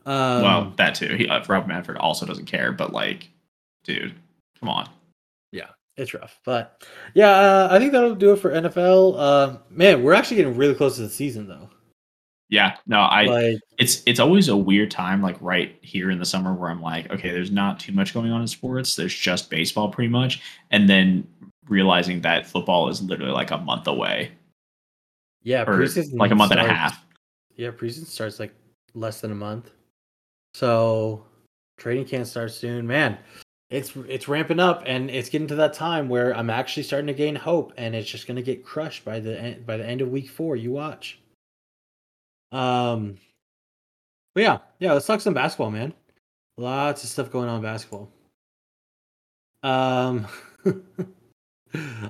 [0.08, 1.16] Um, well, that too.
[1.16, 3.28] He, uh, Rob Manfred also doesn't care, but like,
[3.84, 4.14] dude,
[4.58, 4.88] come on.
[5.52, 5.68] Yeah,
[5.98, 9.16] it's rough, but yeah, uh, I think that'll do it for NFL.
[9.18, 11.68] Uh, man, we're actually getting really close to the season, though.
[12.48, 13.24] Yeah, no, I.
[13.24, 16.80] Like, it's it's always a weird time, like right here in the summer, where I'm
[16.80, 18.96] like, okay, there's not too much going on in sports.
[18.96, 20.40] There's just baseball, pretty much,
[20.70, 21.28] and then
[21.68, 24.30] realizing that football is literally like a month away,
[25.42, 27.04] yeah, or preseason like a month and a half.
[27.56, 28.54] Yeah, preseason starts like
[28.94, 29.70] less than a month.
[30.54, 31.24] So
[31.78, 32.86] training camp starts soon.
[32.86, 33.18] Man,
[33.70, 37.14] it's it's ramping up and it's getting to that time where I'm actually starting to
[37.14, 40.10] gain hope and it's just gonna get crushed by the end by the end of
[40.10, 40.56] week four.
[40.56, 41.20] You watch.
[42.52, 43.18] Um
[44.34, 45.92] but yeah, yeah, let's talk some basketball, man.
[46.56, 48.10] Lots of stuff going on in basketball.
[49.62, 50.26] Um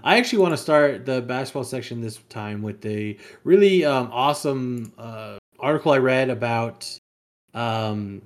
[0.04, 4.92] I actually want to start the basketball section this time with a really um, awesome
[4.96, 6.96] uh, article I read about
[7.54, 8.22] um,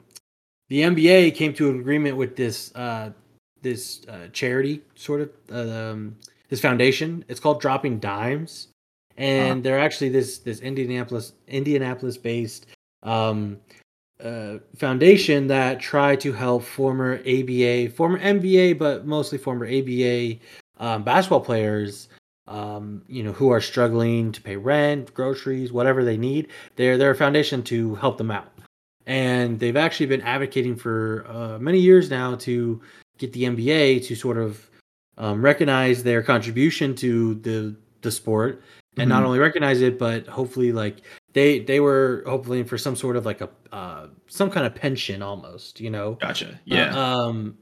[0.68, 3.10] the NBA came to an agreement with this uh,
[3.62, 6.16] this uh, charity sort of um,
[6.48, 7.24] this foundation.
[7.28, 8.68] It's called Dropping Dimes,
[9.16, 12.66] and they're actually this this Indianapolis Indianapolis based
[13.02, 13.58] um,
[14.22, 20.36] uh, foundation that try to help former ABA, former NBA, but mostly former ABA
[20.78, 22.08] um, basketball players,
[22.46, 26.48] um, you know, who are struggling to pay rent, groceries, whatever they need.
[26.76, 28.51] They're they're a foundation to help them out,
[29.06, 32.80] and they've actually been advocating for uh, many years now to
[33.18, 34.68] get the NBA to sort of
[35.18, 38.62] um, recognize their contribution to the the sport,
[38.96, 39.26] and not Mhm.
[39.26, 41.02] only recognize it, but hopefully like
[41.34, 45.22] they they were hopefully for some sort of like a uh, some kind of pension
[45.22, 46.14] almost, you know.
[46.20, 46.58] Gotcha.
[46.64, 46.94] Yeah.
[46.96, 47.58] Uh, um,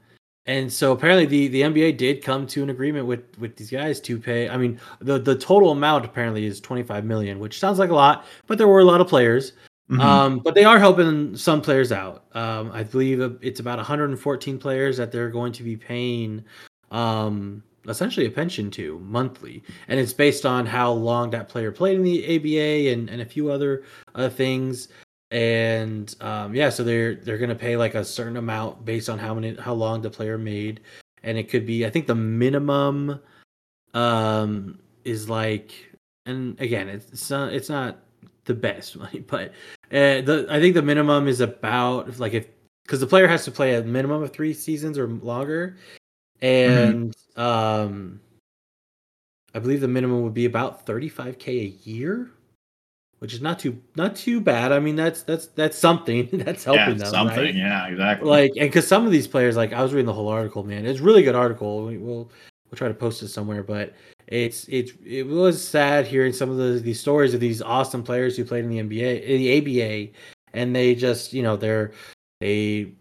[0.47, 3.99] and so apparently the, the NBA did come to an agreement with with these guys
[4.01, 4.49] to pay.
[4.49, 8.25] I mean, the the total amount apparently is 25 million, which sounds like a lot,
[8.47, 9.53] but there were a lot of players.
[9.89, 9.99] Mhm.
[9.99, 12.25] Um, but they are helping some players out.
[12.33, 16.43] Um, I believe it's about 114 players that they're going to be paying
[16.91, 21.97] um, essentially a pension to monthly, and it's based on how long that player played
[21.97, 23.83] in the ABA and, and a few other
[24.15, 24.87] uh, things.
[25.31, 29.33] And um, yeah, so they're they're gonna pay like a certain amount based on how
[29.33, 30.81] many how long the player made,
[31.23, 33.19] and it could be I think the minimum
[33.93, 35.73] um, is like,
[36.25, 37.99] and again it's not it's not
[38.51, 39.49] the best money, but
[39.91, 42.47] uh, the I think the minimum is about like if
[42.83, 45.77] because the player has to play a minimum of three seasons or longer,
[46.41, 48.19] and um,
[49.53, 52.31] I believe the minimum would be about thirty five k a year,
[53.19, 54.71] which is not too not too bad.
[54.71, 57.37] I mean that's that's that's something that's yeah, helping them, something.
[57.37, 57.55] right?
[57.55, 58.29] Yeah, exactly.
[58.29, 60.85] like and because some of these players like i was reading the whole article man
[60.85, 62.29] it's a really good article we, we'll
[62.69, 63.93] we'll try to post it somewhere but
[64.31, 68.35] it's it's it was sad hearing some of the these stories of these awesome players
[68.35, 70.11] who played in the nba in the aba
[70.53, 71.91] and they just you know they're
[72.39, 72.93] they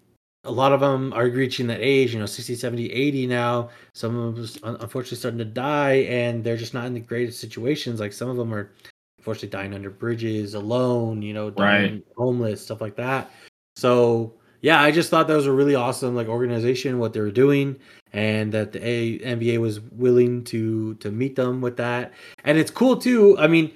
[0.44, 3.70] a lot of them are reaching that age you know 60 70 80 now.
[3.94, 7.40] Some of them un- unfortunately starting to die and they're just not in the greatest
[7.40, 8.00] situations.
[8.00, 8.70] Like some of them are
[9.18, 13.30] unfortunately dying under bridges alone you know dying homeless stuff like that.
[13.76, 17.30] So yeah, I just thought that was a really awesome like organization what they were
[17.30, 17.76] doing,
[18.12, 22.12] and that the a- NBA was willing to to meet them with that.
[22.44, 23.38] And it's cool too.
[23.38, 23.72] I mean,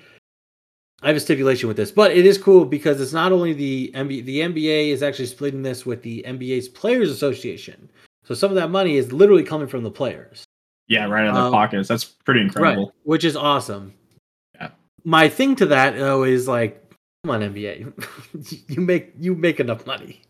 [1.02, 3.90] I have a stipulation with this, but it is cool because it's not only the
[3.94, 4.24] NBA.
[4.24, 7.90] The NBA is actually splitting this with the NBA's Players Association.
[8.24, 10.44] So some of that money is literally coming from the players.
[10.88, 11.88] yeah, right out of their um, pockets.
[11.88, 12.86] That's pretty incredible.
[12.86, 13.94] Right, which is awesome.
[14.54, 14.70] Yeah.
[15.04, 16.82] My thing to that though is like,
[17.22, 20.22] come on NBA, you make you make enough money.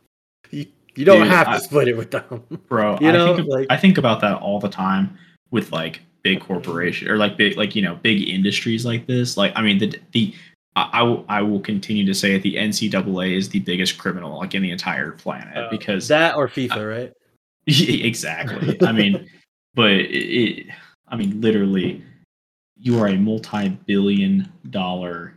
[0.54, 2.42] You, you don't Dude, have to I- split it with them.
[2.68, 2.98] bro.
[3.00, 5.16] You I know, think, like- I think about that all the time
[5.50, 9.36] with like big corporation or like big like you know big industries like this.
[9.36, 10.34] Like I mean the the
[10.76, 14.38] I, I will I will continue to say that the NCAA is the biggest criminal
[14.38, 17.12] like in the entire planet because that or FIFA, right?
[17.66, 18.76] exactly.
[18.82, 19.28] I mean,
[19.74, 20.66] but it, it,
[21.08, 22.02] I mean, literally,
[22.76, 25.34] you are a multi-billion dollar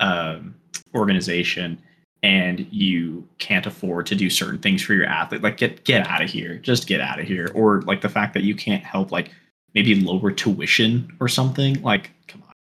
[0.00, 0.54] um,
[0.94, 1.78] organization,
[2.22, 5.42] and you can't afford to do certain things for your athlete.
[5.42, 6.56] Like, get get out of here.
[6.58, 7.50] Just get out of here.
[7.54, 9.30] Or like the fact that you can't help, like
[9.74, 11.82] maybe lower tuition or something.
[11.82, 12.54] Like, come on.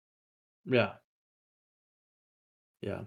[0.66, 0.92] Yeah.
[2.82, 3.00] Yeah.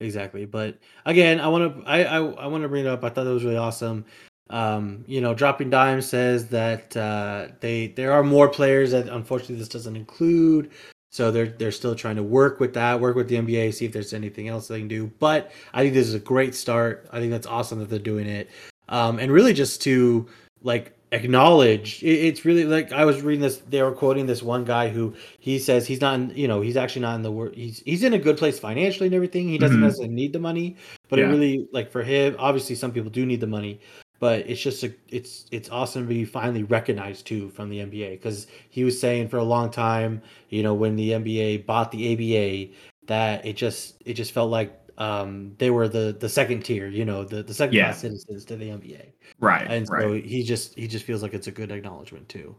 [0.00, 0.44] Exactly.
[0.44, 3.02] But again, I want to I, I I want to bring it up.
[3.02, 4.04] I thought that was really awesome.
[4.50, 9.56] Um, you know, dropping dime says that uh they there are more players that unfortunately
[9.56, 10.70] this doesn't include.
[11.10, 13.92] So they're they're still trying to work with that, work with the NBA, see if
[13.92, 15.10] there's anything else they can do.
[15.18, 17.08] But I think this is a great start.
[17.12, 18.48] I think that's awesome that they're doing it.
[18.88, 20.26] Um, and really just to
[20.62, 23.58] like acknowledge It, it's really like I was reading this.
[23.68, 26.14] They were quoting this one guy who he says he's not.
[26.14, 27.54] In, you know, he's actually not in the work.
[27.54, 29.48] He's he's in a good place financially and everything.
[29.48, 29.82] He doesn't Mhm.
[29.82, 30.76] necessarily need the money,
[31.08, 32.34] but it really like for him.
[32.38, 33.80] Obviously, some people do need the money.
[34.18, 38.12] But it's just a, it's it's awesome to be finally recognized too from the NBA
[38.12, 42.12] because he was saying for a long time, you know, when the NBA bought the
[42.12, 42.72] ABA,
[43.06, 47.04] that it just it just felt like um they were the the second tier, you
[47.04, 47.88] know, the the second Yeah.
[47.88, 49.66] class citizens to the NBA Right.
[49.70, 50.02] and right.
[50.02, 52.56] so he just he just feels like it's a good acknowledgement too.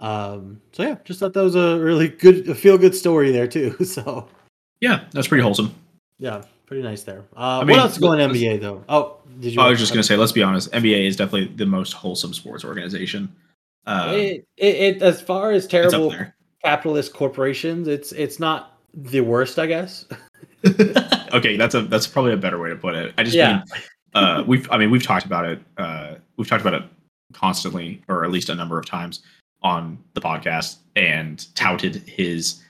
[0.00, 3.76] Um, so yeah, just thought that was a really good, feel good story there too.
[3.84, 4.28] So
[4.80, 5.74] yeah, that's pretty wholesome.
[6.18, 7.24] yeah, pretty nice there.
[7.36, 8.82] Uh, I mean, what else is going on NBA though?
[8.88, 9.60] Oh, did you?
[9.60, 12.64] I was just gonna say, let's be honest, NBA is definitely the most wholesome sports
[12.64, 13.30] organization.
[13.84, 16.14] Um, it, it, it as far as terrible
[16.64, 20.06] capitalist corporations, it's it's not the worst, I guess.
[21.34, 23.12] okay, that's a that's probably a better way to put it.
[23.18, 23.56] I just Yeah.
[23.56, 23.64] mean
[24.14, 26.88] uh, we've I mean we've talked about it uh, we've talked about it
[27.34, 29.20] constantly or at least a number of times
[29.62, 32.62] on the podcast and touted his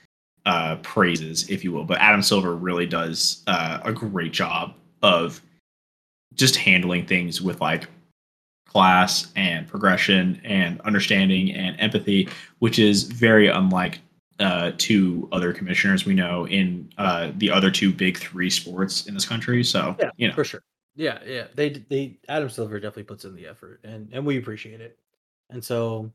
[0.45, 1.83] uh, praises, if you will.
[1.83, 5.41] But Adam Silver really does uh, a great job of
[6.33, 7.87] just handling things with like
[8.67, 12.27] class and progression and understanding and empathy,
[12.59, 13.99] which is very unlike
[14.39, 19.13] uh, two other commissioners we know in uh, the other two big three sports in
[19.13, 19.63] this country.
[19.63, 20.63] So Yeah, you know, for sure.
[20.95, 21.47] Yeah, yeah.
[21.55, 24.97] They they Adam Silver definitely puts in the effort, and and we appreciate it.
[25.49, 26.11] And so,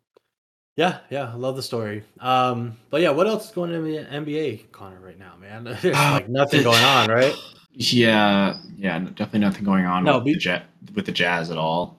[0.79, 2.05] yeah, yeah, I love the story.
[2.21, 5.65] Um, but yeah, what else is going on in the NBA, Connor, right now, man?
[5.83, 7.35] There's like nothing going on, right?
[7.73, 10.63] Yeah, yeah, definitely nothing going on No, with, be- the ja-
[10.95, 11.99] with the Jazz at all.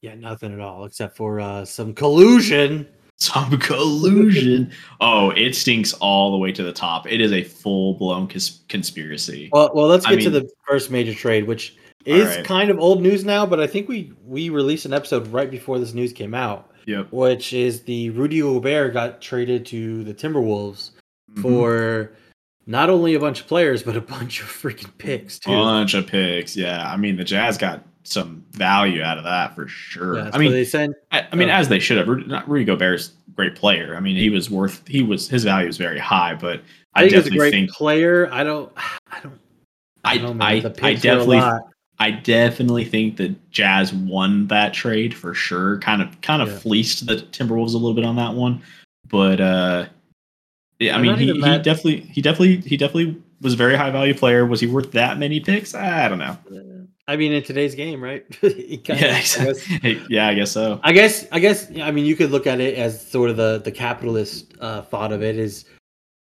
[0.00, 2.88] Yeah, nothing at all except for uh some collusion.
[3.20, 4.70] Some collusion.
[5.02, 7.06] oh, it stinks all the way to the top.
[7.06, 9.50] It is a full blown cons- conspiracy.
[9.52, 11.76] Well, well, let's I get to the first major trade, which
[12.06, 12.44] is right.
[12.46, 15.78] kind of old news now, but I think we we released an episode right before
[15.78, 17.12] this news came out, Yep.
[17.12, 20.90] which is the Rudy Gobert got traded to the Timberwolves
[21.34, 21.42] Mhm.
[21.42, 22.12] for
[22.66, 25.50] not only a bunch of players but a bunch of freaking picks too.
[25.50, 26.56] bunch of picks.
[26.56, 30.16] Yeah, I mean the Jazz got some value out of that for sure.
[30.16, 31.52] Yeah, I mean, they sent I, I mean, Oh.
[31.52, 32.08] as they should have.
[32.08, 33.94] Rudy, Rudy Gobert's a great player.
[33.94, 34.82] I mean, he was worth.
[34.88, 36.62] He was his value is very high, but
[36.94, 38.26] I I, think he's a great think player.
[38.32, 38.72] I don't
[39.12, 39.38] I don't
[40.04, 40.40] I know, man.
[40.48, 41.62] I, The I a definitely lot.
[42.00, 45.78] I definitely think the Jazz won that trade for sure.
[45.80, 46.58] Kind of kind of Yeah.
[46.58, 48.62] fleeced the Timberwolves a little bit on that one,
[49.08, 49.86] but uh,
[50.78, 53.90] yeah, I mean, he, he mad- definitely he definitely he definitely was a very high
[53.90, 54.46] value player.
[54.46, 55.74] Was he worth that many picks?
[55.74, 56.36] I don't know.
[57.08, 58.24] I mean, in today's game, right?
[58.42, 58.50] Yeah,
[58.84, 60.02] I guess- exactly.
[60.08, 60.78] yeah, I guess so.
[60.84, 63.60] I guess I guess I mean you could look at it as sort of the
[63.64, 65.64] the capitalist uh, thought of it is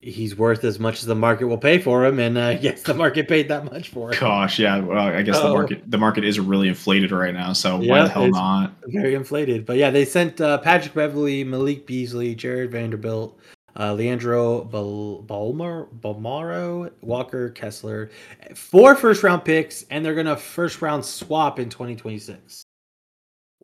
[0.00, 2.94] he's worth as much as the market will pay for him, and uh, yes, the
[2.94, 4.20] market paid that much for him.
[4.20, 4.78] Gosh, yeah.
[4.78, 5.54] Well, I guess the Oh.
[5.54, 7.52] market the market is really inflated right now.
[7.52, 8.72] So why the hell not?
[8.86, 13.38] Very inflated, but yeah, they sent uh, Patrick Beverley, Malik Beasley, Jarred Vanderbilt,
[13.78, 18.10] uh, Leandro Bal- Balmar, Balmaro, Walker Kessler,
[18.54, 22.62] four first round picks, and they're gonna first round swap in 2026.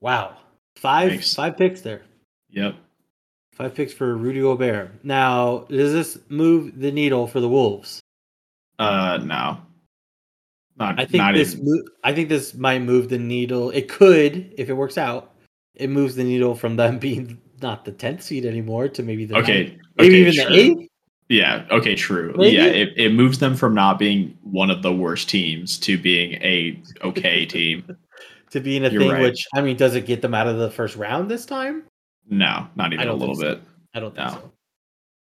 [0.00, 0.36] Wow,
[0.76, 1.34] five Thanks.
[1.34, 2.02] five picks there.
[2.50, 2.74] Yep.
[3.52, 5.04] Five picks for Rudy Gobert.
[5.04, 8.00] Now, does this move the needle for the Wolves?
[8.78, 9.58] Uh, no.
[10.78, 10.98] Not.
[10.98, 11.56] I think not this.
[11.60, 13.70] Mo- I think this might move the needle.
[13.70, 15.30] It could, if it works out.
[15.74, 19.34] It moves the needle from them being not the tenth seed anymore to maybe the
[19.34, 19.78] ninth, Okay.
[19.96, 20.44] maybe okay, even true.
[20.56, 20.88] the eighth.
[21.28, 21.66] Yeah.
[21.70, 21.94] Okay.
[21.94, 22.34] True.
[22.36, 22.56] Maybe?
[22.56, 22.64] Yeah.
[22.64, 26.82] It, it moves them from not being one of the worst teams to being a
[27.02, 27.96] okay team.
[28.50, 29.22] To being a You're thing, right.
[29.22, 31.84] which I mean, does it get them out of the first round this time?
[32.28, 33.42] No, not even a little so.
[33.42, 33.62] bit.
[33.94, 34.32] I don't think No.
[34.34, 34.52] so.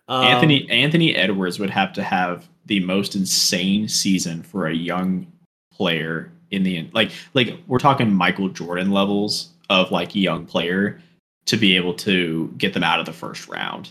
[0.08, 5.26] Um, Anthony Anthony Edwards would have to have the most insane season for a young
[5.74, 11.02] player in the like like we're talking Michael Jordan levels of like young player
[11.46, 13.90] to be able to get them out of the first round.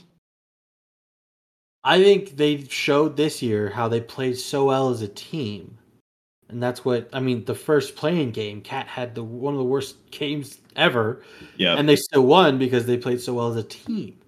[1.82, 5.78] I think they showed this year how they played so well as a team.
[6.48, 7.44] And that's what I mean.
[7.44, 11.22] The first play-in game, KAT had the one of the worst games ever,
[11.56, 11.76] Yeah.
[11.76, 14.18] and they still won because they played so well as a team.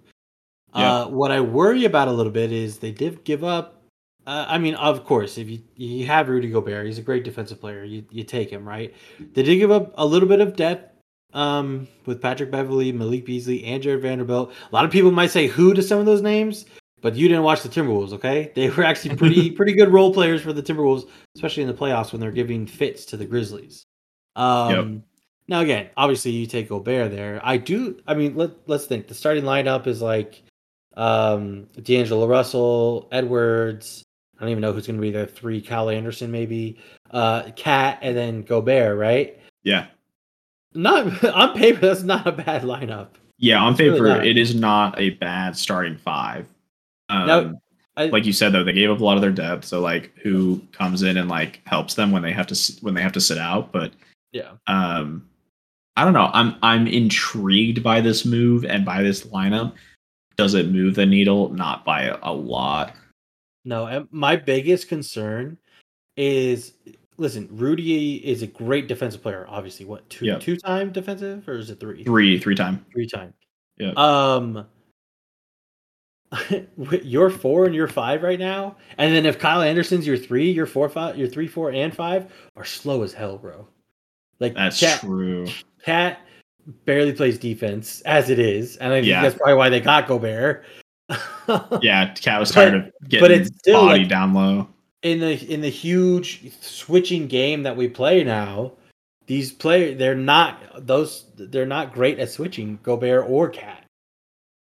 [0.75, 0.93] Yeah.
[1.01, 3.81] Uh, what I worry about a little bit is they did give up.
[4.27, 7.59] Uh, I mean, of course, if you you have Rudy Gobert, he's a great defensive
[7.61, 7.83] player.
[7.85, 8.93] You you take him, right?
[9.33, 10.93] They did give up a little bit of depth
[11.33, 14.51] um, with Patrick Beverley, Malik Beasley, and Jarred Vanderbilt.
[14.69, 16.65] A lot of people might say who to some of those names,
[17.01, 18.51] but you didn't watch the Timberwolves, okay?
[18.55, 22.11] They were actually pretty pretty good role players for the Timberwolves, especially in the playoffs
[22.11, 23.83] when they're giving fits to the Grizzlies.
[24.35, 25.03] Um,
[25.47, 27.39] Now again, obviously you take Gobert there.
[27.43, 27.99] I do.
[28.07, 29.07] I mean, let let's think.
[29.07, 30.43] The starting lineup is like
[30.95, 34.03] um, D'Angelo Russell, Edwards.
[34.37, 35.25] I don't even know who's going to be there.
[35.25, 36.77] Three, Kyle Anderson maybe,
[37.11, 39.39] uh, KAT, and then Gobert, right?
[39.63, 39.87] Yeah.
[40.75, 41.79] not on paper.
[41.79, 43.09] That's not a bad lineup.
[43.39, 44.25] Yeah, on It's paper, not.
[44.27, 46.45] it is not a bad starting five.
[47.09, 47.61] Um, Now,
[47.95, 49.65] I, like you said though, they gave up a lot of their depth.
[49.65, 53.01] So like, who comes in and like helps them when they have to when they
[53.01, 53.71] have to sit out?
[53.71, 53.93] But
[54.33, 55.27] yeah, um,
[55.97, 56.29] I don't know.
[56.33, 59.73] I'm I'm intrigued by this move and by this lineup.
[60.37, 61.49] Does it move the needle?
[61.49, 62.93] Not by a, a lot.
[63.65, 64.07] no.
[64.11, 65.57] My biggest concern
[66.15, 66.73] is
[67.17, 67.47] listen.
[67.51, 69.45] Rudy is a great defensive player.
[69.49, 70.37] Obviously, what two Yeah.
[70.37, 72.03] two time defensive or is it three?
[72.03, 72.85] Three three time.
[72.93, 73.33] Three time.
[73.77, 73.93] Yeah.
[73.97, 74.67] Um.
[77.03, 80.65] you're four and you're five right now, and then if Kyle Anderson's your three, your
[80.65, 83.65] four, five, your three, four, and five are slow as hell, bro.
[84.39, 85.47] Like That's true.
[85.87, 86.19] KAT
[86.85, 89.21] barely plays defense as it is, and I think Yeah.
[89.21, 90.65] that's probably why they got Gobert.
[91.81, 94.67] Yeah, KAT was But- tired of getting but it's still, body like- down low.
[95.03, 98.73] in the in the huge switching game that we play now,
[99.27, 103.85] these players they're not those they're not great at switching Gobert or KAT.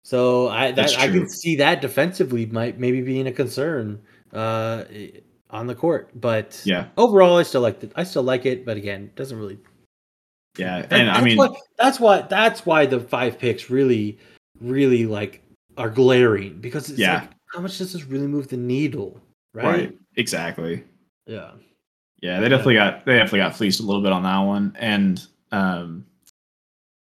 [0.06, 4.00] So I that I can see that defensively might maybe being a concern
[4.34, 4.86] uh
[5.50, 6.10] on the court.
[6.15, 7.91] But Yeah, overall I still like it.
[7.97, 9.58] I still like it, but again, it doesn't really
[10.58, 14.18] yeah, that- and I that's mean, what, that's why that's why the five picks really
[14.60, 15.42] really like
[15.78, 17.22] are glaring because it's Yeah.
[17.22, 19.20] like how much does this really move the needle?
[19.54, 19.66] Right?
[19.66, 20.84] right, exactly.
[21.28, 21.52] Yeah.
[22.22, 25.26] Yeah, they definitely got they definitely got fleeced a little bit on that one, and
[25.52, 26.06] um,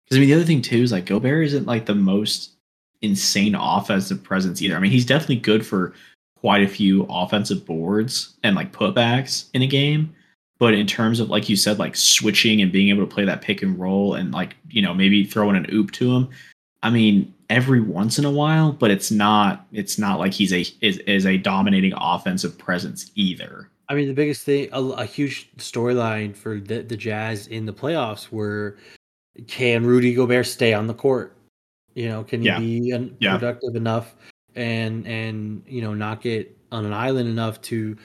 [0.04, 2.54] because I mean the other thing too is like Gobert isn't like the most
[3.02, 4.74] insane offensive presence either.
[4.76, 5.92] I mean he's definitely good for
[6.36, 10.12] quite a few offensive boards and like putbacks in a game,
[10.58, 13.42] but in terms of like you said, like switching and being able to play that
[13.42, 16.28] pick and roll and like you know maybe throwing an oop to him,
[16.82, 20.64] I mean every once in a while, but it's not it's not like he's a
[20.80, 23.68] is, is a dominating offensive presence either.
[23.88, 27.72] I mean, the biggest thing, a, a huge storyline for the, the Jazz in the
[27.72, 28.78] playoffs were
[29.46, 31.36] can Rudy Gobert stay on the court?
[31.94, 32.58] You know, can he Yeah.
[32.58, 33.38] be un- Yeah.
[33.38, 34.16] productive enough
[34.56, 37.96] and and you know not get on an island enough to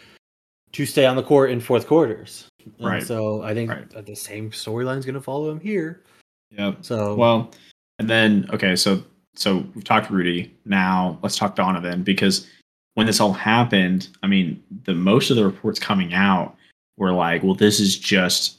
[0.74, 2.48] to stay on the court in fourth quarters?
[2.66, 3.04] And Right.
[3.04, 4.06] So I think Right.
[4.06, 6.04] the same storyline is going to follow him here.
[6.52, 6.74] Yeah.
[6.82, 7.52] So Well,
[8.00, 9.04] and then okay, so
[9.36, 10.54] so we've talked Rudy.
[10.66, 12.48] Now let's talk Donovan because
[12.96, 16.56] when this all happened, I mean, the most of the reports coming out
[16.98, 18.58] were like, well, this is just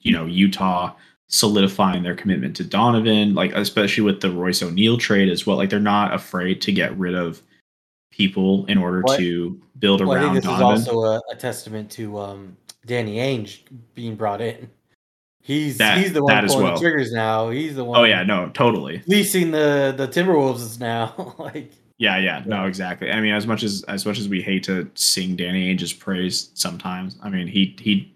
[0.00, 0.94] you know Utah
[1.28, 5.56] solidifying their commitment to Donovan, like especially with the Royce O'Neal trade as well.
[5.56, 7.40] Like they're not afraid to get rid of
[8.12, 10.76] people in order What- to build well, I around think this Donovan.
[10.82, 13.58] is also a, a testament to um, Danny Ainge
[13.96, 14.70] being brought in.
[15.40, 16.74] He's That- he's the one pulling well.
[16.74, 17.50] the triggers now.
[17.50, 17.98] He's the one.
[17.98, 19.02] oh yeah, no, totally.
[19.08, 21.34] leasing the the Timberwolves now.
[21.38, 23.10] like Yeah, yeah, no, exactly.
[23.10, 26.50] I mean, as much as as much as we hate to sing Danny Ainge's praise
[26.54, 28.14] sometimes, I mean, he he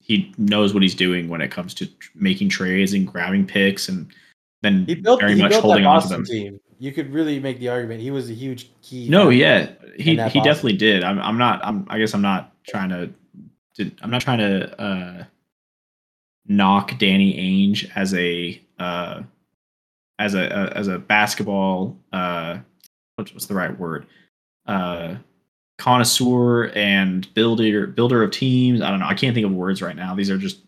[0.00, 4.06] he knows what he's doing when it comes to making trades and grabbing picks, and
[4.62, 6.24] then he built very he much built holding on to them.
[6.24, 6.60] team.
[6.78, 9.08] You could really make the argument he was a huge key.
[9.08, 11.04] No, yeah, he he definitely did.
[11.04, 11.64] I'm I'm not.
[11.64, 13.12] I'm I guess I'm not trying to.
[14.02, 15.24] I'm not trying to uh,
[16.46, 19.22] knock Danny Ainge as a uh,
[20.18, 22.58] as a, a as a basketball uh,
[23.16, 24.06] what's, what's the right word
[24.66, 25.16] uh,
[25.78, 28.80] connoisseur and builder builder of teams.
[28.80, 29.06] I don't know.
[29.06, 30.14] I can't think of words right now.
[30.14, 30.60] These are just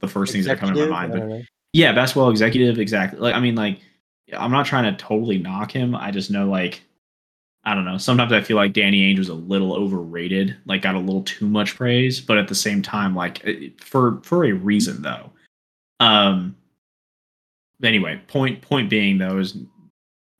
[0.00, 1.12] the first things that come to my mind.
[1.12, 1.42] But
[1.72, 3.20] yeah, basketball executive, exactly.
[3.20, 3.80] Like I mean, like
[4.32, 5.94] I'm not trying to totally knock him.
[5.94, 6.82] I just know like
[7.64, 7.98] I don't know.
[7.98, 11.48] Sometimes I feel like Danny Ainge was a little overrated, like got a little too
[11.48, 13.42] much praise, but at the same time, like
[13.80, 15.30] for for a reason though.
[16.00, 16.56] Um.
[17.82, 19.58] Anyway, point point being though is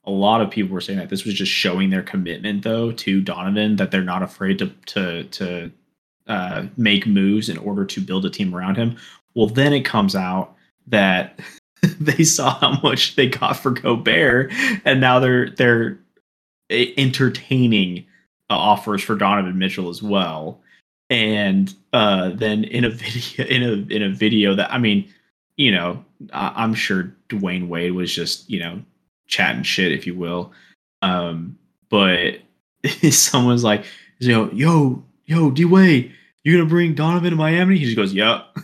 [0.04, 3.20] a lot of people were saying that this was just showing their commitment though to
[3.20, 5.72] Donovan that they're not afraid to to to
[6.28, 8.96] uh, make moves in order to build a team around him.
[9.34, 10.54] Well, then it comes out
[10.86, 11.40] that
[12.00, 14.52] they saw how much they got for Gobert,
[14.84, 15.98] and now they're they're
[16.70, 18.06] e- entertaining
[18.50, 20.60] uh, offers for Donovan Mitchell as well.
[21.10, 25.12] And uh, then in a video, in a in a video that I mean,
[25.56, 28.82] you know, I, I'm sure Dwyane Wade was just you know
[29.26, 30.52] chatting shit, if you will.
[31.02, 31.58] Um,
[31.88, 32.40] but
[33.10, 33.84] someone's like,
[34.18, 36.12] you know, yo, yo, D Wade,
[36.42, 37.78] you gonna bring Donovan to Miami?
[37.78, 38.56] He just goes, yup.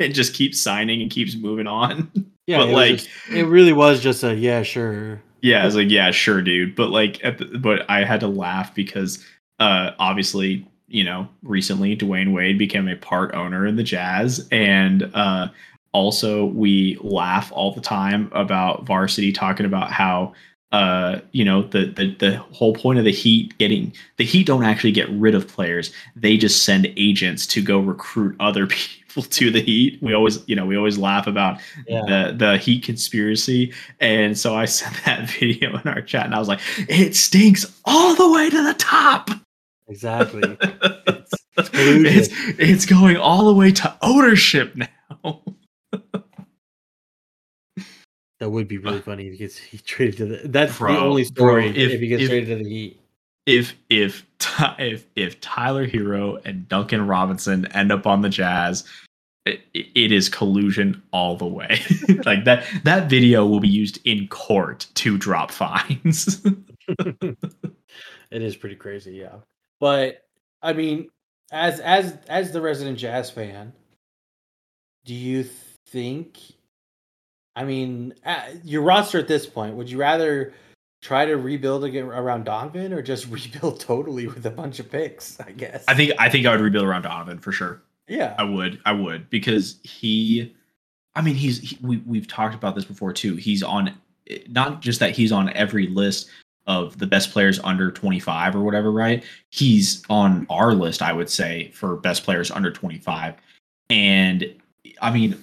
[0.00, 2.10] and just keeps signing and keeps moving on.
[2.46, 5.22] Yeah, but it like, just- it really was just a yeah, sure.
[5.42, 6.74] yeah, I was like, yeah, sure, dude.
[6.74, 9.24] But like, at the, but I had to laugh because,
[9.60, 15.10] uh, obviously, you know, recently Dwyane Wade became a part owner in the Jazz, and
[15.14, 15.48] uh,
[15.92, 20.34] also we laugh all the time about Varsity talking about how
[20.72, 24.64] uh, you know, the, the the whole point of the Heat getting the Heat don't
[24.64, 29.50] actually get rid of players; they just send agents to go recruit other people to
[29.50, 29.98] the Heat.
[30.02, 32.02] We always, you know, we always laugh about yeah.
[32.06, 36.38] the the Heat conspiracy, and so I sent that video in our chat, and I
[36.38, 39.30] was like, "It stinks all the way to the top."
[39.88, 40.56] Exactly.
[40.60, 45.42] it's, it's, it's going all the way to ownership now.
[48.38, 50.48] That would be really uh, funny because he traded to the.
[50.48, 53.01] That's bro, the only story bro, if, if, he gets if, traded to the Heat.
[53.46, 54.24] If if
[54.78, 58.84] if if Tyler Herro and Duncan Robinson end up on the Jazz,
[59.44, 61.80] it, it is collusion all the way.
[62.24, 66.44] like that that video will be used in court to drop fines.
[66.88, 67.36] it
[68.30, 69.36] is pretty crazy, yeah.
[69.80, 70.24] But
[70.62, 71.08] I mean,
[71.50, 73.72] as as as the resident Jazz fan,
[75.04, 75.44] do you
[75.88, 76.38] think
[77.54, 80.54] I mean, uh, your roster at this point, would you rather
[81.02, 85.38] try to rebuild again around Donovan or just rebuild totally with a bunch of picks?
[85.40, 85.84] I guess.
[85.86, 87.82] I think I think I would rebuild around Donovan for sure.
[88.08, 88.80] Yeah, I would.
[88.86, 90.54] I would because he.
[91.14, 93.36] I mean, he's he, we we've talked about this before too.
[93.36, 93.94] He's on
[94.48, 96.30] not just that he's on every list
[96.66, 99.24] of the best players under 25 or whatever, right?
[99.50, 103.34] He's on our list, I would say, for best players under 25.
[103.90, 104.54] And
[105.00, 105.36] I mean,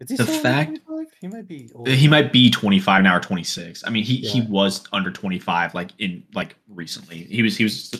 [0.00, 0.78] the fact
[1.20, 1.90] he might be older.
[1.90, 3.82] he might be 25 now or 26.
[3.84, 4.30] I mean, he yeah.
[4.30, 7.24] he was under 25 like in like recently.
[7.24, 7.92] He was he was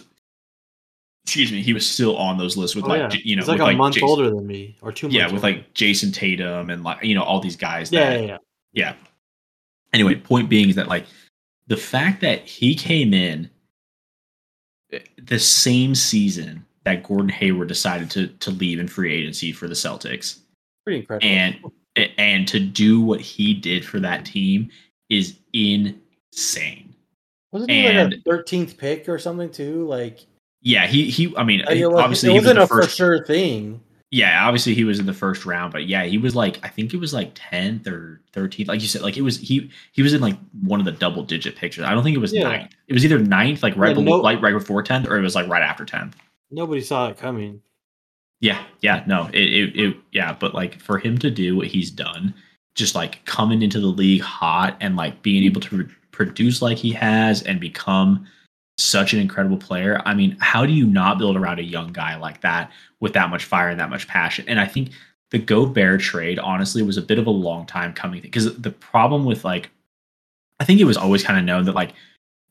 [1.24, 3.20] excuse me, he was still on those lists with oh, like yeah.
[3.22, 5.08] you know, He's like a like month Jason, older than me or two.
[5.08, 5.56] Yeah, with older.
[5.56, 7.90] like Jayson Tatum and like you know all these guys.
[7.90, 8.38] Yeah, that, yeah, yeah,
[8.72, 8.94] yeah.
[9.92, 11.06] Anyway, point being is that like
[11.66, 13.50] the fact that he came in
[14.92, 19.66] eh, the same season that Gordon Hayward decided to to leave in free agency for
[19.66, 20.38] the Celtics.
[20.84, 21.28] Pretty incredible.
[21.28, 21.58] And
[22.18, 24.70] and to do what he did for that team
[25.08, 26.94] is insane.
[27.52, 29.86] Wasn't he and, like a thirteenth pick or something too?
[29.86, 30.20] Like,
[30.60, 31.34] yeah, he he.
[31.36, 33.80] I mean, like, obviously, it wasn't was a first, for sure thing.
[34.10, 36.94] Yeah, obviously he was in the first round, but yeah, he was like I think
[36.94, 38.68] it was like tenth or thirteenth.
[38.68, 41.22] Like you said, like it was he he was in like one of the double
[41.22, 41.84] digit pictures.
[41.84, 42.44] I don't think it was yeah.
[42.44, 42.74] ninth.
[42.86, 45.22] It was either ninth, like right yeah, below, no, like right before tenth, or it
[45.22, 46.16] was like right after tenth.
[46.50, 47.60] Nobody saw it coming.
[48.40, 51.90] Yeah, yeah, no, it, it, it, yeah, but like for him to do what he's
[51.90, 52.34] done,
[52.74, 56.78] just like coming into the league hot and like being able to re- produce like
[56.78, 58.26] he has and become
[58.76, 60.00] such an incredible player.
[60.04, 62.70] I mean, how do you not build around a young guy like that
[63.00, 64.44] with that much fire and that much passion?
[64.46, 64.90] And I think
[65.30, 69.24] the Gobert trade honestly was a bit of a long time coming because the problem
[69.24, 69.70] with like,
[70.60, 71.92] I think it was always kind of known that like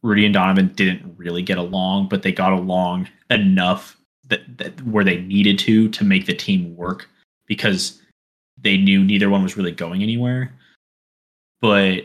[0.03, 3.96] Rudy and Donovan didn't really get along, but they got along enough
[4.27, 7.09] that, that where they needed to to make the team work
[7.45, 8.01] because
[8.57, 10.53] they knew neither one was really going anywhere.
[11.61, 12.03] But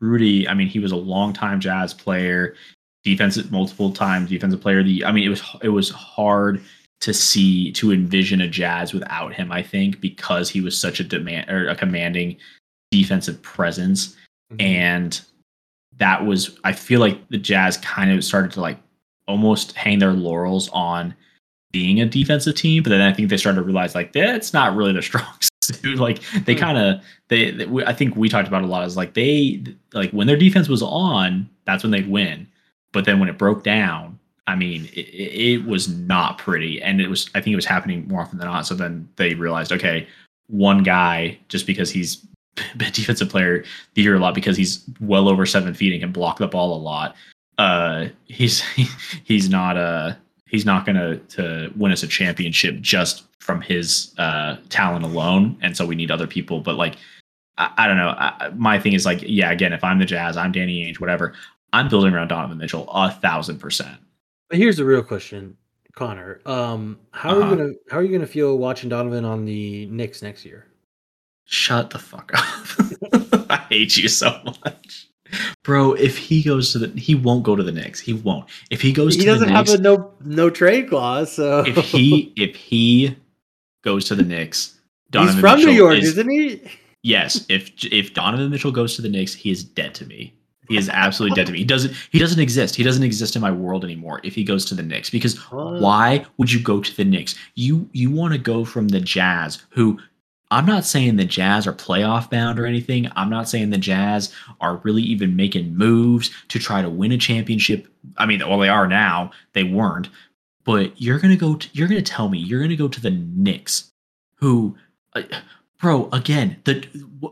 [0.00, 2.54] Rudy, I mean, he was a long-time Jazz player,
[3.04, 4.82] defensive multiple times defensive player.
[4.82, 6.62] The I mean, it was it was hard
[7.00, 9.52] to see to envision a Jazz without him.
[9.52, 12.36] I think because he was such a demand or a commanding
[12.90, 14.16] defensive presence,
[14.52, 14.60] mm-hmm.
[14.60, 15.20] and
[15.96, 18.78] that was I feel like the Jazz kind of started to like
[19.30, 21.14] almost hang their laurels on
[21.72, 24.74] being a defensive team, but then I think they started to realize like that's not
[24.74, 25.24] really their strong
[25.62, 25.98] suit.
[25.98, 26.60] Like they hmm.
[26.60, 29.62] kind of they, they, I think we talked about a lot is like they
[29.92, 32.46] like when their defense was on, that's when they'd win.
[32.92, 34.18] But then when it broke down,
[34.48, 38.08] I mean, it, it was not pretty, and it was I think it was happening
[38.08, 38.66] more often than not.
[38.66, 40.08] So then they realized, okay,
[40.48, 42.26] one guy just because he's
[42.58, 43.64] a defensive player
[43.94, 46.76] the year a lot because he's well over seven feet and can block the ball
[46.76, 47.14] a lot
[47.60, 48.60] uh, he's
[49.24, 50.14] he's not uh
[50.46, 55.76] he's not gonna to win us a championship just from his uh talent alone, and
[55.76, 56.60] so we need other people.
[56.60, 56.96] But like,
[57.58, 58.14] I, I don't know.
[58.16, 61.34] I, my thing is like, yeah, again, if I'm the Jazz, I'm Danny Ainge, whatever.
[61.72, 63.98] I'm building around Donovan Mitchell a thousand percent.
[64.48, 65.56] But here's the real question,
[65.94, 66.40] Connor.
[66.46, 67.36] Um, how uh-huh.
[67.36, 67.56] are you uh-huh.
[67.56, 70.66] gonna how are you gonna feel watching Donovan on the Knicks next year?
[71.44, 73.50] Shut the fuck up.
[73.50, 75.09] I hate you so much.
[75.62, 78.00] Bro, if he goes to the, he won't go to the Knicks.
[78.00, 78.48] He won't.
[78.70, 79.40] If he goes, to the Knicks.
[79.40, 81.32] he doesn't Knicks, have a no no trade clause.
[81.32, 83.16] So if he if he
[83.82, 84.78] goes to the Knicks,
[85.10, 86.62] Donovan he's from Mitchell New York, is, not he?
[87.02, 87.46] Yes.
[87.48, 90.34] If if Donovan Mitchell goes to the Knicks, he is dead to me.
[90.70, 91.58] He is absolutely dead to me.
[91.58, 92.76] He doesn't he doesn't exist.
[92.76, 95.10] He doesn't exist in my world anymore if he goes to the Knicks.
[95.10, 97.34] Because why would you go to the Knicks?
[97.56, 99.98] You you want to go from the Jazz, who
[100.50, 103.10] I'm not saying the Jazz are playoff bound or anything.
[103.14, 107.18] I'm not saying the Jazz are really even making moves to try to win a
[107.18, 107.86] championship.
[108.16, 109.30] I mean, well, they are now.
[109.52, 110.08] They weren't.
[110.64, 111.56] But you're gonna go.
[111.56, 113.92] To, you're gonna tell me you're gonna go to the Knicks,
[114.34, 114.76] who,
[115.14, 115.22] uh,
[115.80, 116.08] bro.
[116.12, 116.86] Again, the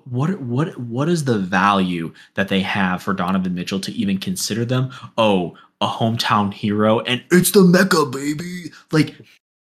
[0.05, 4.65] what what what is the value that they have for Donovan Mitchell to even consider
[4.65, 4.91] them?
[5.19, 8.73] Oh, a hometown hero, and it's the Mecca, baby.
[8.93, 9.15] Like,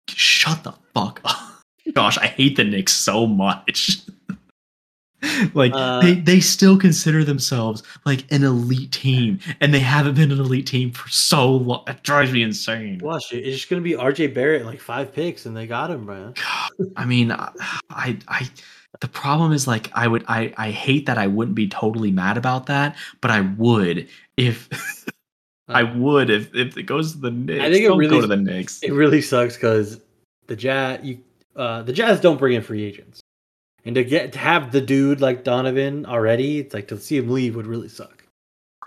[0.09, 1.37] shut the fuck up.
[1.95, 4.01] Gosh, I hate the Knicks so much.
[5.55, 10.31] like Uh, they they still consider themselves like an elite team, and they haven't been
[10.31, 11.85] an elite team for so long.
[11.87, 12.99] It drives me insane.
[13.03, 13.33] Watch.
[13.33, 16.33] It's just gonna be RJ Barrett like five picks, and they got him, bro.
[16.97, 17.51] I mean, I,
[17.91, 18.49] I, I,
[19.01, 22.37] the problem is like I would, I, I hate that I wouldn't be totally mad
[22.37, 24.69] about that, but I would if
[25.69, 27.63] I would if if it goes to the Knicks.
[27.63, 28.83] I think it really- go to the Knicks.
[28.83, 30.01] It really sucks because
[30.47, 31.19] the Jazz, you,
[31.57, 33.21] uh, the Jazz don't bring in free agents,
[33.85, 37.31] and to get to have the dude like Donovan already, it's like to see him
[37.31, 38.25] leave would really suck.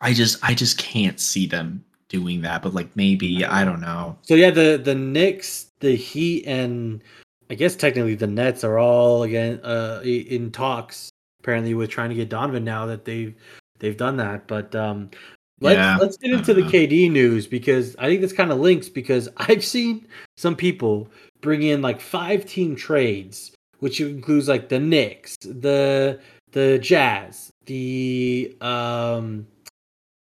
[0.02, 2.62] I just, I just can't see them doing that.
[2.62, 4.18] But like maybe I don't know.
[4.22, 7.04] So yeah, the the Knicks, the Heat, and
[7.50, 11.10] I guess technically the Nets are all again uh, in talks
[11.44, 13.36] apparently with trying to get Donovan now that they've
[13.80, 14.48] they've done that.
[14.48, 15.12] But um,
[15.60, 16.70] let's Yeah, let's get into the know.
[16.70, 20.08] KD news because I think this kind of links because I've seen
[20.38, 21.10] some people
[21.44, 26.20] bring in like five team trades, which includes like the Knicks, the
[26.54, 29.46] the Jazz, the um,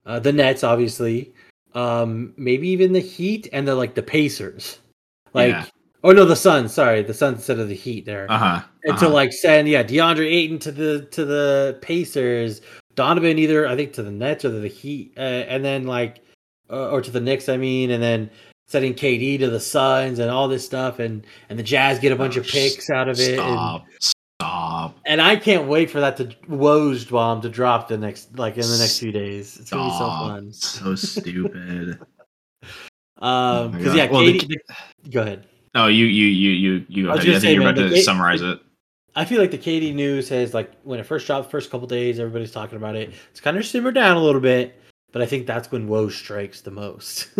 [0.05, 1.35] uh, the Nets, obviously,
[1.75, 4.79] um, maybe even the Heat and the like the Pacers,
[5.35, 5.51] like.
[5.51, 5.67] Yeah.
[6.05, 6.73] Oh no, the Suns.
[6.73, 8.63] Sorry, the Suns instead of the Heat there Uh huh.
[8.85, 12.61] and to like send yeah DeAndre Ayton to the to the Pacers,
[12.95, 16.21] Donovan either I think to the Nets or the Heat, uh, and then like
[16.71, 18.31] uh, or to the Knicks I mean, and then
[18.67, 22.17] sending KD to the Suns and all this stuff, and and the Jazz get a
[22.17, 23.87] bunch Oh, of picks out of it, and, Stop.
[24.41, 24.99] Stop.
[25.07, 28.63] and I can't wait for that to Woj bomb to drop the next like in
[28.63, 29.57] the next few days.
[29.59, 30.53] It's gonna be so fun.
[30.53, 31.99] So stupid.
[33.19, 33.97] Um, Oh because God.
[33.97, 34.47] yeah, Well, KD.
[35.05, 35.47] the- go ahead.
[35.75, 37.11] No, you, you, you, you, you.
[37.11, 38.61] I was gonna think say, you're man, about to ga- summarize it.
[39.15, 42.19] I feel like the KD news has like when it first dropped, first couple days,
[42.21, 43.15] everybody's talking about it.
[43.31, 44.79] It's kind of simmered down a little bit,
[45.17, 47.29] but I think that's when Woj strikes the most.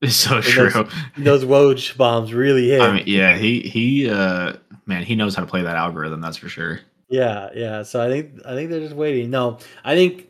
[0.00, 0.88] It's so those- true.
[1.18, 2.80] Those Woj bombs really hit.
[2.80, 4.52] I mean, yeah, he he uh
[4.86, 6.78] man, he knows how to play that algorithm, that's for sure.
[7.08, 7.82] yeah, yeah.
[7.82, 9.28] So I think I think they're just waiting.
[9.30, 10.28] No, I think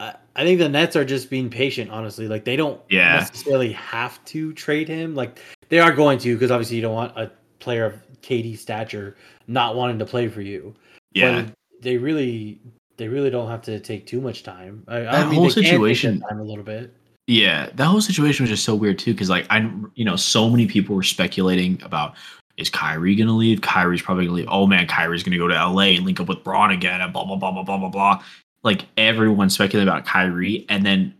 [0.00, 1.92] I, I think the Nets are just being patient.
[1.92, 3.16] Honestly, like they don't Yeah.
[3.20, 5.14] necessarily have to trade him.
[5.14, 9.14] Like they are going to because obviously you don't want a player of KD stature
[9.46, 10.74] not wanting to play for you.
[11.12, 11.42] Yeah.
[11.42, 12.60] But they really
[12.98, 14.84] they really don't have to take too much time.
[14.86, 16.94] I, I That mean, whole they can take situation- time a little bit.
[17.26, 20.48] Yeah, that whole situation was just so weird too, because like I, you know, so
[20.48, 22.14] many people were speculating about
[22.56, 23.60] is Kyrie gonna leave?
[23.60, 24.48] Kyrie's probably gonna leave.
[24.50, 27.24] Oh man, Kyrie's gonna go to LA and link up with Bron again, and blah
[27.24, 28.22] blah blah blah blah blah blah.
[28.64, 31.14] Like everyone speculating about Kyrie, and then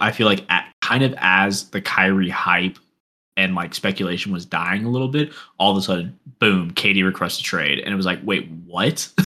[0.00, 2.78] I feel like at, kind of as the Kyrie hype
[3.36, 7.38] and like speculation was dying a little bit, all of a sudden, boom, KD requests
[7.38, 9.08] a trade, and it was like, wait, what?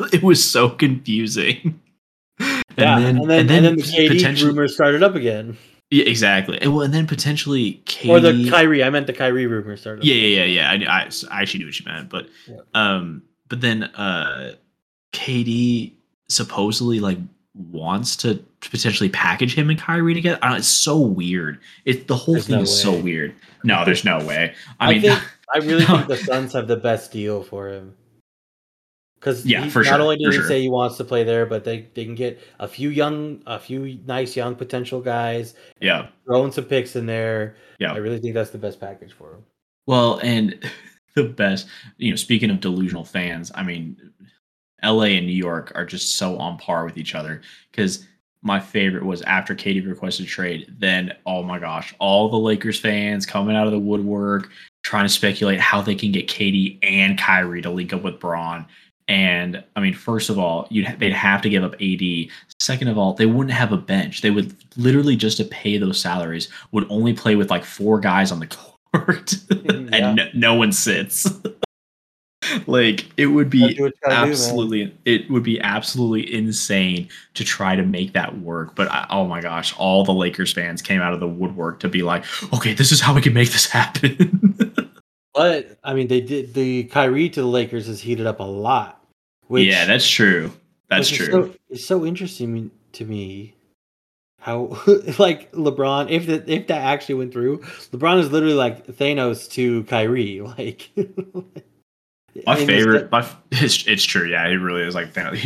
[0.12, 1.80] it was so confusing.
[2.40, 5.56] yeah, and then, and then, the KD potentially- rumors started up again,
[5.90, 6.56] yeah, exactly.
[6.60, 8.08] And, well, and then potentially KD.
[8.08, 8.84] or the Kyrie.
[8.84, 10.04] I meant the Kyrie rumors started.
[10.04, 10.20] yeah, up.
[10.20, 10.88] yeah, yeah, yeah.
[10.92, 12.56] I, I, I actually knew what you meant, but Yeah.
[12.74, 14.54] um, but then uh,
[15.12, 15.92] KD
[16.28, 17.18] supposedly like
[17.54, 20.38] wants to potentially package him and Kyrie together.
[20.42, 21.58] I don't, it's so weird.
[21.84, 23.34] It the whole There's thing no is so weird.
[23.64, 24.54] No, there's no way.
[24.78, 25.22] I, I, mean, think
[25.52, 25.96] I really No.
[25.96, 27.96] think the Suns have the best deal for him.
[29.20, 30.48] Because Yeah, for not sure, only did for he sure.
[30.48, 33.58] say he wants to play there, but they, they can get a few young, a
[33.58, 37.56] few nice young potential guys, yeah, throwing some picks in there.
[37.78, 37.92] Yeah.
[37.92, 39.44] I really think that's the best package for him.
[39.86, 40.58] Well, and
[41.14, 41.68] the best,
[41.98, 43.96] you know, speaking of delusional fans, I mean,
[44.82, 48.06] LA and New York are just so on par with each other because
[48.42, 53.26] my favorite was after KD requested trade, then oh my gosh, all the Lakers fans
[53.26, 54.50] coming out of the woodwork
[54.82, 58.66] trying to speculate how they can get KD and Kyrie to link up with Bron.
[59.10, 62.28] And I mean, first of all, you'd ha- they'd have to give up AD.
[62.60, 64.20] Second of all, they wouldn't have a bench.
[64.22, 68.30] They would literally just to pay those salaries would only play with like four guys
[68.30, 69.88] on the court, Yeah.
[69.92, 71.28] and no, no one sits.
[72.68, 77.08] like it would be do what you gotta do, absolutely, it would be absolutely insane
[77.34, 78.76] to try to make that work.
[78.76, 81.88] But I, oh my gosh, all the Lakers fans came out of the woodwork to
[81.88, 84.86] be like, okay, this is how we can make this happen.
[85.32, 88.99] But I mean, they did the Kyrie to the Lakers has heated up a lot.
[89.50, 90.52] Which, yeah, that's true.
[90.88, 91.26] That's true.
[91.26, 93.56] So, it's so interesting to me
[94.38, 94.78] how
[95.18, 97.58] like LeBron, if that if that actually went through,
[97.90, 100.40] LeBron is literally like Thanos to Kyrie.
[102.36, 104.28] Like My favorite, my it's, it's true.
[104.28, 105.44] Yeah, he really is like that.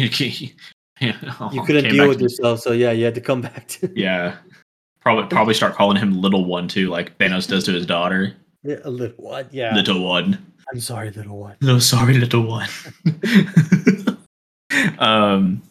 [1.00, 3.90] You oh, couldn't deal with yourself, so yeah, you had to come back to.
[3.98, 4.36] Yeah,
[5.00, 8.36] probably probably start calling him little one too, like Thanos does to his daughter.
[8.64, 9.48] Yeah, a little one.
[9.50, 9.74] Yeah.
[9.74, 10.52] Little one.
[10.72, 11.57] I'm sorry, little one.
[11.61, 12.68] No, sorry, little one.
[14.99, 15.62] Um,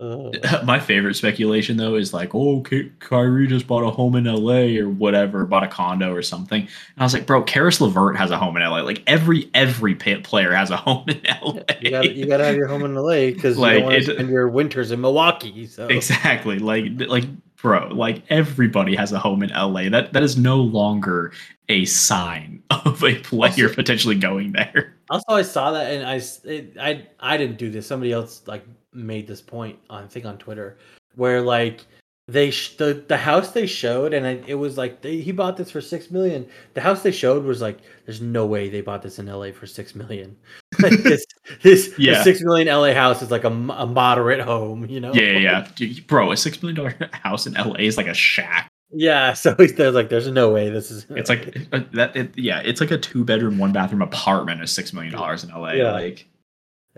[0.00, 0.32] Oh.
[0.64, 4.76] my favorite speculation though is like, oh, Ky- Kyrie just bought a home in LA
[4.82, 6.62] or whatever, bought a condo or something.
[6.62, 8.80] And I was like, bro, Caris LeVert has a home in LA.
[8.80, 11.60] Like every every player has a home in LA.
[11.80, 14.12] You gotta, you gotta have your home in LA because Like, you don't want to
[14.14, 15.64] spend your winters in Milwaukee.
[15.68, 16.58] So exactly.
[16.58, 17.24] Like like
[17.62, 19.88] bro, like everybody has a home in LA.
[19.90, 21.32] That that is no longer
[21.68, 24.92] a sign of a player Also- potentially going there.
[25.10, 27.86] Also, I saw that, and I, it, I, I didn't do this.
[27.86, 30.78] Somebody else like made this point on, I think, on Twitter,
[31.14, 31.84] where like
[32.26, 35.56] they sh- the the house they showed, and I, it was like they, he bought
[35.58, 36.46] this for six million.
[36.72, 39.52] The house they showed was like, there's no way they bought this in L.A.
[39.52, 40.34] for six million.
[40.82, 41.24] like this,
[41.62, 42.22] this Yeah.
[42.22, 42.94] six million L.A.
[42.94, 45.12] house is like a moderate home, you know?
[45.12, 45.68] Yeah, yeah, yeah.
[45.76, 48.70] Dude, bro, a six million dollar house in LA is like a shack.
[48.94, 49.34] Yeah.
[49.44, 51.06] So he's there's like, there's no way this is.
[51.10, 52.16] It's like uh, that.
[52.16, 55.50] It, yeah, it's like a two bedroom, one bathroom apartment is six million dollars in
[55.50, 55.72] LA.
[55.72, 55.92] Yeah.
[55.92, 56.26] Like,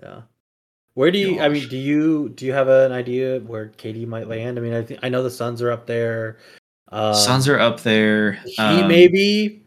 [0.03, 0.23] Yeah.
[0.97, 1.41] Where do you?
[1.41, 4.59] I mean, do you do you have an idea where KD might land?
[4.59, 6.39] I mean, I think I know the Suns are up there.
[6.91, 8.33] Um, Suns are up there.
[8.47, 9.63] He um, maybe.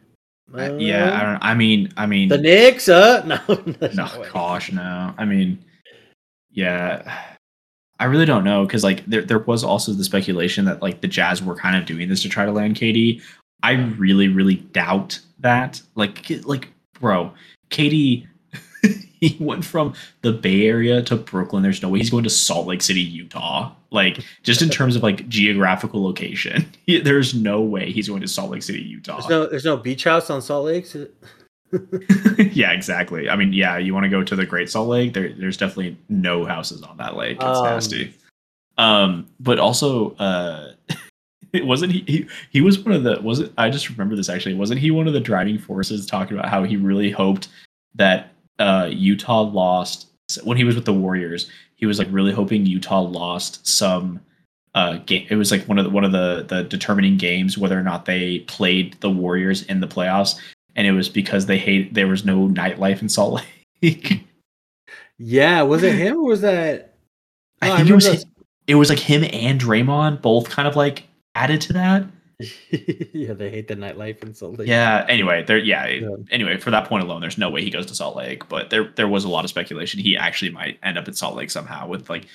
[0.52, 1.44] Uh, yeah, I don't.
[1.44, 2.90] I mean, I mean, the Knicks.
[2.90, 5.14] Uh, no, no, no gosh, no.
[5.20, 5.64] I mean,
[6.50, 7.38] yeah,
[8.00, 11.08] I really don't know because like there there was also the speculation that like the
[11.08, 13.22] Jazz were kind of doing this to try to land KD.
[13.62, 15.82] I really, really doubt that.
[15.96, 16.70] Like, like,
[17.00, 17.34] bro,
[17.70, 18.26] KD.
[19.20, 21.62] he went from the Bay Area to Brooklyn.
[21.62, 23.74] There's no way he's going to Salt Lake City, Utah.
[23.92, 28.28] Like, just in terms of like geographical location, he- there's no way he's going to
[28.28, 29.18] Salt Lake City, Utah.
[29.18, 30.88] There's no there's no beach house on Salt Lake.
[32.52, 33.30] Yeah, exactly.
[33.30, 35.14] I mean, yeah, you want to go to the Great Salt Lake?
[35.14, 37.38] There, there's definitely no houses on that lake.
[37.38, 38.14] It's Um, nasty.
[38.78, 40.74] Um, but also, uh,
[41.54, 42.28] it wasn't he, he.
[42.50, 43.20] He was one of the.
[43.22, 43.52] Was it?
[43.58, 44.56] I just remember this actually.
[44.56, 47.50] Wasn't he one of the driving forces talking about how he really hoped
[47.96, 50.08] that uh, Utah lost
[50.44, 51.50] when he was with the Warriors?
[51.76, 54.22] He was like really hoping Utah lost some
[54.76, 57.78] uh game it was like one of the one of the the determining games whether
[57.78, 60.40] or not they played the warriors in the playoffs
[60.80, 63.44] and it was because they hate there was no nightlife in Salt
[63.84, 64.24] Lake.
[65.22, 66.94] Yeah, was it him or was that?
[67.62, 68.26] I Oh, think it was
[68.68, 71.04] it was like him and Draymond both kind of like
[71.36, 72.06] added to that.
[73.14, 74.70] yeah, they hate the nightlife in Salt Lake.
[74.70, 75.06] Yeah.
[75.10, 75.58] Anyway, there.
[75.58, 75.88] Yeah.
[75.88, 76.08] Yeah.
[76.32, 78.48] Anyway, for that point alone, there's no way he goes to Salt Lake.
[78.48, 81.36] But there there was a lot of speculation he actually might end up at Salt
[81.36, 82.26] Lake somehow with like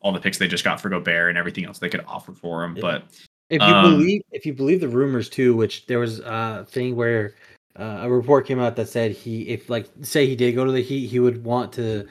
[0.00, 2.62] all the picks they just got for Gobert and everything else they could offer for
[2.62, 2.76] him.
[2.76, 2.82] Yeah.
[2.82, 3.04] But
[3.48, 6.94] If you Um, believe, if you believe the rumors too, which there was a thing
[6.94, 7.34] where
[7.78, 10.72] uh, a report came out that said he, if like say he did go to
[10.72, 12.06] the Heat, he would want to,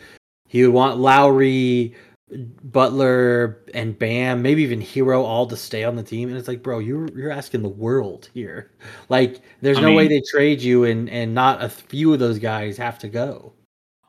[0.47, 1.95] he would want Lowry,
[2.63, 6.29] Butler, and Bam, maybe even Herro, all to stay on the team.
[6.29, 8.71] And it's like, bro, you're you're asking the world here.
[9.09, 12.39] Like, there's I no way they trade you, and and not a few of those
[12.39, 13.53] guys have to go.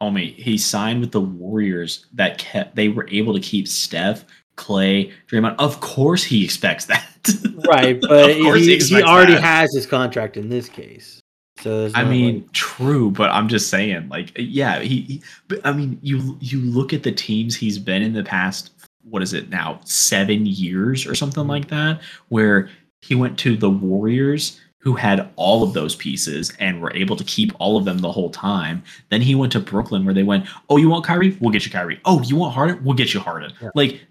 [0.01, 4.25] homie, he signed with the Warriors that kept they were able to keep Steph,
[4.57, 5.57] Clay, Draymond.
[5.59, 7.29] Of course he expects that.
[7.67, 9.43] Right, but he he, he already that.
[9.43, 11.21] has his contract in this case.
[11.65, 15.23] So I mean, like- true, but I'm just saying, like, yeah, he, he.
[15.49, 18.71] But I mean, you you look at the teams he's been in the past.
[19.09, 19.81] What is it now?
[19.85, 21.51] Seven years or something mm-hmm.
[21.51, 22.69] like that, where
[23.01, 27.25] he went to the Warriors, who had all of those pieces and were able to
[27.25, 28.83] keep all of them the whole time.
[29.09, 31.35] Then he went to Brooklyn, where they went, "Oh, you want Kyrie?
[31.41, 31.99] We'll get you Kyrie.
[32.05, 32.85] Oh, you want Harden?
[32.85, 33.71] We'll get you Harden." Yeah.
[33.75, 34.03] Like.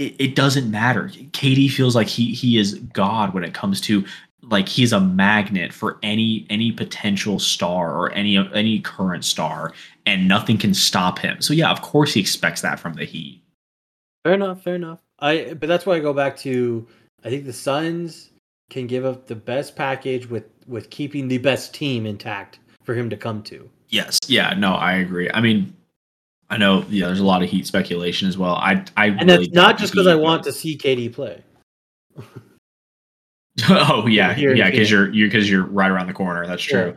[0.00, 1.08] It, it doesn't matter.
[1.08, 4.04] KD feels like he he is God when it comes to
[4.42, 9.72] like he's a magnet for any any potential star or any any current star
[10.06, 13.42] and nothing can stop him so yeah of course he expects that from the heat
[14.24, 15.00] Fair enough, fair enough.
[15.20, 16.86] I but that's why I go back to
[17.24, 18.30] I think the Suns
[18.68, 23.08] can give up the best package with with keeping the best team intact for him
[23.08, 23.70] to come to.
[23.88, 25.74] yes yeah no i agree i mean
[26.50, 29.48] i know yeah there's a lot of heat speculation as well i i And that's
[29.50, 31.42] not just because I want to see KD play.
[33.70, 36.96] oh yeah yeah because you're you because you're right around the corner that's true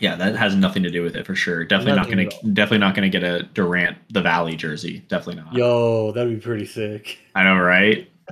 [0.00, 0.10] Yeah.
[0.12, 2.78] yeah that has nothing to do with it for sure definitely Nothing not gonna definitely
[2.78, 7.18] not gonna get a durant the valley jersey definitely not Yo, that'd be pretty sick.
[7.34, 8.10] i know right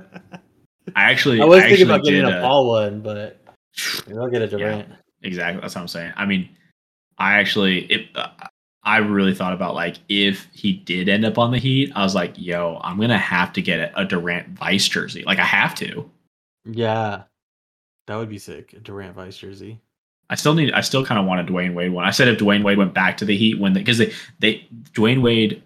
[0.95, 3.41] i actually I was I thinking about getting a Paul one, but
[4.09, 4.89] I'll get a Durant.
[5.23, 5.61] Exactly.
[5.61, 6.11] That's what I'm saying.
[6.17, 6.49] I mean,
[7.17, 8.29] I actually, it, uh,
[8.83, 12.15] I really thought about like if he did end up on the Heat, I was
[12.15, 15.23] like, yo, I'm gonna have to get a Durant Vice jersey.
[15.23, 16.09] Like I have to.
[16.65, 17.23] Yeah,
[18.07, 18.73] that would be sick.
[18.73, 19.79] A Durant Vice jersey.
[20.29, 20.71] I still need.
[20.73, 22.05] I still kind of want a Dwyane Wade one.
[22.05, 24.67] I said if Dwyane Wade went back to the Heat when they, because they, they
[24.93, 25.61] Dwyane Wade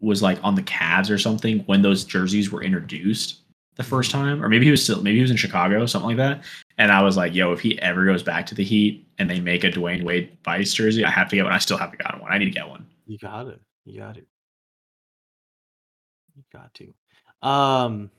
[0.00, 3.42] was like on the Cavs or something when those jerseys were introduced.
[3.76, 6.16] the first time, or maybe he was still maybe he was in Chicago, something like
[6.18, 6.42] that.
[6.78, 9.40] And I was like, yo, if he ever goes back to the Heat and they
[9.40, 11.52] make a Dwyane Wade Vice jersey, I have to get one.
[11.52, 12.32] I still haven't gotten one.
[12.32, 12.86] I need to get one.
[13.06, 13.60] You got it.
[13.84, 14.26] You got it.
[16.36, 17.48] You got to.
[17.48, 18.10] Um,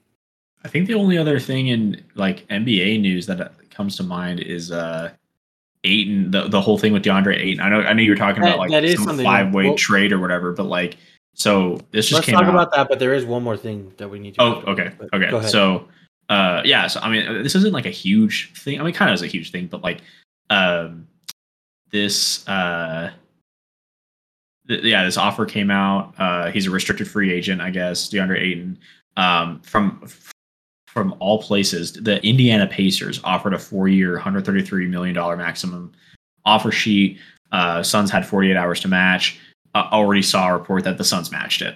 [0.63, 4.39] I think the only other thing in like NBA news that uh, comes to mind
[4.39, 5.11] is uh
[5.85, 7.59] Ayton, the, the whole thing with DeAndre Ayton.
[7.59, 9.65] I know I know you were talking That- about like that is some five way
[9.65, 10.97] well- trade or whatever, but like
[11.35, 12.49] so this just let's came talk out.
[12.49, 12.87] about that.
[12.87, 14.41] But there is one more thing that we need to.
[14.41, 15.47] Oh, okay, about, okay.
[15.47, 15.87] So,
[16.29, 16.85] uh, yeah.
[16.85, 18.79] So, I mean, this isn't like a huge thing.
[18.79, 20.01] I mean, kind of is a huge thing, but like,
[20.51, 21.07] um,
[21.89, 23.09] this, uh,
[24.67, 26.13] th- yeah, this offer came out.
[26.19, 28.09] Uh, he's a restricted free agent, I guess.
[28.09, 28.77] DeAndre Ayton,
[29.17, 30.03] um, from
[30.93, 35.91] from all places, the Indiana Pacers offered a four-year, 133 million dollar maximum
[36.45, 37.17] offer sheet.
[37.51, 39.39] Uh, Suns had 48 hours to match.
[39.73, 41.75] Uh, already saw a report that the Suns matched it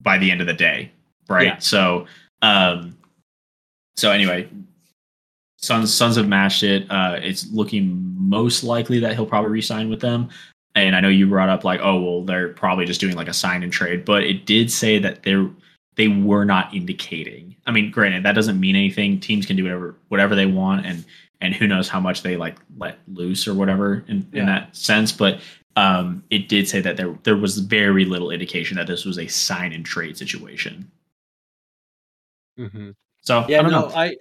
[0.00, 0.92] by the end of the day,
[1.28, 1.48] right?
[1.48, 1.58] Yeah.
[1.58, 2.06] So,
[2.42, 2.96] um,
[3.96, 4.48] so anyway,
[5.56, 6.88] Suns Suns have matched it.
[6.88, 10.28] Uh, it's looking most likely that he'll probably re-sign with them.
[10.76, 13.34] And I know you brought up like, oh well, they're probably just doing like a
[13.34, 15.50] sign and trade, but it did say that they're
[15.94, 17.54] they were not indicating.
[17.66, 19.20] I mean, granted, that doesn't mean anything.
[19.20, 21.04] Teams can do whatever whatever they want, and
[21.40, 24.40] and who knows how much they like let loose or whatever in, Yeah.
[24.40, 25.12] in that sense.
[25.12, 25.40] But
[25.76, 29.26] um, it did say that there there was very little indication that this was a
[29.26, 30.90] sign and trade situation.
[32.58, 32.94] Mhm.
[33.20, 33.94] So Yeah, I don't no, know.
[33.94, 34.16] I,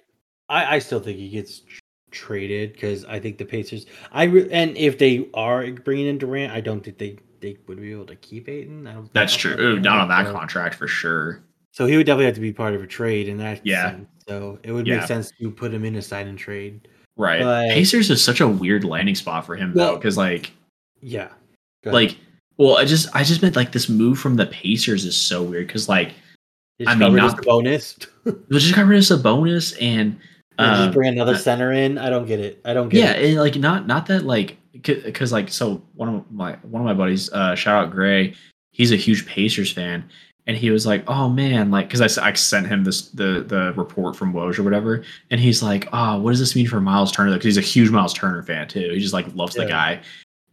[0.50, 1.80] I, I still think he gets tr-
[2.12, 3.86] traded because I think the Pacers.
[4.12, 7.82] I re- and if they are bringing in Durant, I don't think they they would
[7.82, 8.88] be able to keep Ayton.
[8.88, 9.14] I don't.
[9.14, 9.60] That's true.
[9.60, 11.44] Ooh, not on that contract for sure.
[11.72, 13.62] So he would definitely have to be part of a trade in that.
[13.66, 13.92] Yeah.
[13.92, 14.08] sense.
[14.28, 14.98] So it would Yeah.
[14.98, 16.88] make sense to put him in a sign and trade.
[17.18, 17.42] Right.
[17.42, 20.52] But- Pacers is such a weird landing spot for him though, because like
[21.02, 21.30] Yeah.
[21.86, 22.18] Like
[22.58, 25.68] well, I just I just meant like this move from the Pacers is so weird
[25.68, 26.14] because like
[26.80, 27.96] They I mean, not- bonus.
[28.52, 30.20] just got rid of Sabonis and
[30.60, 31.98] um, just bring another uh, center in.
[31.98, 32.62] I don't get it.
[32.66, 33.30] I don't get yeah, it.
[33.32, 36.94] and like not not that like because like so one of my one of my
[36.94, 38.36] buddies, uh, shout out Gray,
[38.72, 40.04] he's a huge Pacers fan,
[40.48, 44.16] and he was like, oh man, like because I sent him this the the report
[44.16, 47.32] from Woj or whatever, and he's like, oh, what does this mean for Miles Turner?
[47.34, 48.92] Because he's a huge Miles Turner fan too.
[48.92, 50.02] He just like loves the guy.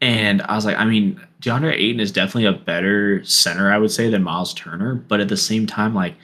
[0.00, 3.90] And I was like, I mean, DeAndre Ayton is definitely a better center, I would
[3.90, 4.94] say, than Miles Turner.
[4.94, 6.14] But at the same time, like,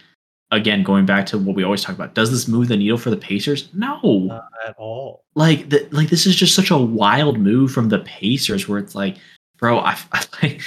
[0.53, 3.11] again, going back to what we always talk about, does this move the needle for
[3.11, 3.69] the Pacers?
[3.75, 5.25] No Not at all.
[5.35, 8.95] like the, like this is just such a wild move from the Pacers where it's
[8.95, 9.17] like,
[9.57, 10.59] bro, I, I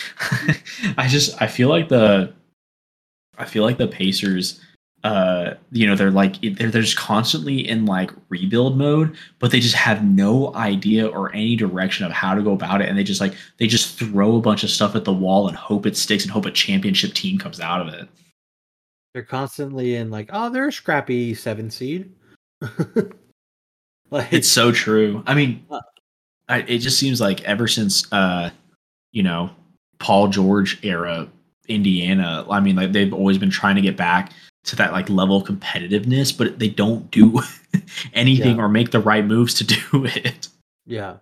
[0.97, 2.33] I just I feel like the
[3.37, 4.59] I feel like the Pacers
[5.03, 9.59] uh you know they're like they're, they're just constantly in like rebuild mode but they
[9.59, 13.03] just have no idea or any direction of how to go about it and they
[13.03, 15.95] just like they just throw a bunch of stuff at the wall and hope it
[15.95, 18.09] sticks and hope a championship team comes out of it
[19.13, 22.11] They're constantly in like, oh, they're a scrappy seven seed.
[24.11, 25.23] like It's so true.
[25.25, 25.79] I mean, Uh,
[26.49, 28.49] I, it just seems like ever since uh,
[29.11, 29.49] you know,
[29.99, 31.27] Paul George era
[31.67, 34.31] Indiana, I mean, like they've always been trying to get back
[34.65, 37.41] to that like level of competitiveness, but they don't do
[38.13, 38.63] anything Yeah.
[38.63, 40.47] or make the right moves to do it.
[40.85, 41.17] Yeah.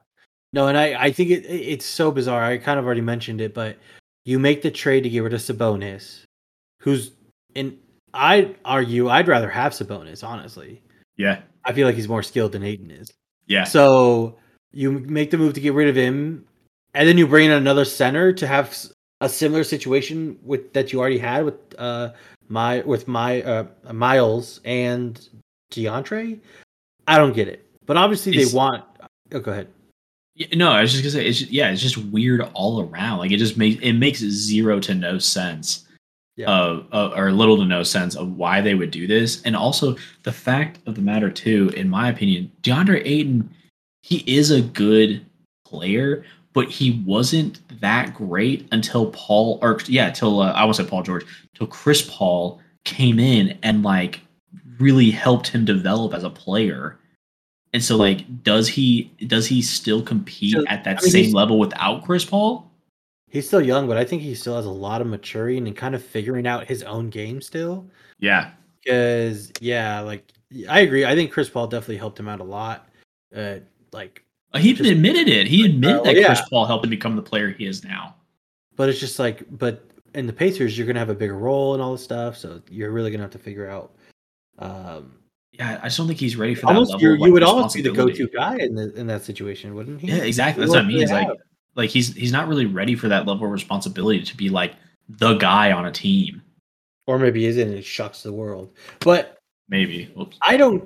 [0.53, 2.43] No, and I, I think it, it- it's so bizarre.
[2.43, 3.77] I kind of already mentioned it, but
[4.23, 6.23] you make the trade to get rid of Sabonis,
[6.81, 7.11] who's
[7.55, 7.77] and
[8.13, 10.81] I'd argue I'd rather have Sabonis, honestly.
[11.17, 11.41] Yeah.
[11.63, 13.11] I feel like he's more skilled than Ayton is.
[13.47, 13.63] Yeah.
[13.65, 14.37] So
[14.71, 16.45] you make the move to get rid of him,
[16.93, 18.75] and then you bring in another center to have
[19.21, 22.11] a similar situation with that you already had with uh
[22.49, 25.27] my with my uh Miles and
[25.71, 26.39] DeAndre.
[27.07, 28.83] I don't get it, but obviously It's- they want.
[29.31, 29.67] Oh, go ahead.
[30.53, 33.19] No, I was just gonna say it's just, yeah, it's just weird all around.
[33.19, 35.85] Like it just makes it makes zero to no sense,
[36.35, 36.49] Yeah.
[36.51, 39.41] uh, uh, or little to no sense of why they would do this.
[39.43, 43.49] And also the fact of the matter too, in my opinion, DeAndre Ayton,
[44.03, 45.25] he is a good
[45.65, 46.25] player,
[46.55, 51.03] but he wasn't that great until Paul, or yeah, till uh, I won't say Paul
[51.03, 54.21] George, till Chris Paul came in and like
[54.79, 56.97] really helped him develop as a player.
[57.73, 61.33] And so, like, does he does he still compete So, at that I mean, same
[61.33, 62.71] level without Chris Paul?
[63.29, 65.93] He's still young, but I think he still has a lot of maturing and kind
[65.93, 67.85] of figuring out his own game still.
[68.17, 68.51] Yeah,
[68.81, 70.31] Because yeah, like
[70.69, 71.03] I agree.
[71.05, 72.87] I think Chris Paul definitely helped him out a lot.
[73.35, 73.57] Uh,
[73.91, 74.24] like,
[74.57, 75.47] he even Just- admitted it.
[75.47, 76.25] He admitted Uh, that yeah.
[76.27, 78.15] Chris Paul helped him become the player he is now.
[78.77, 81.81] but it's just like, but in the Pacers, you're gonna have a bigger role and
[81.81, 83.93] all this stuff, so you're really gonna have to figure out.
[84.59, 85.15] Um,
[85.53, 87.01] Yeah, I just don't think he's ready for that almost level.
[87.07, 90.01] you of, you would almost be the go-to guy in the in that situation, wouldn't
[90.01, 90.07] he?
[90.09, 90.61] Yeah, exactly.
[90.61, 91.01] That's what I mean.
[91.01, 91.29] It's like
[91.75, 94.73] like he's he's not really ready for that level of responsibility to be like
[95.07, 96.41] the guy on a team.
[97.07, 97.69] or maybe he isn't.
[97.69, 98.73] and It shocks the world.
[98.99, 99.37] But
[99.69, 100.11] maybe.
[100.19, 100.37] Oops.
[100.41, 100.83] I don't.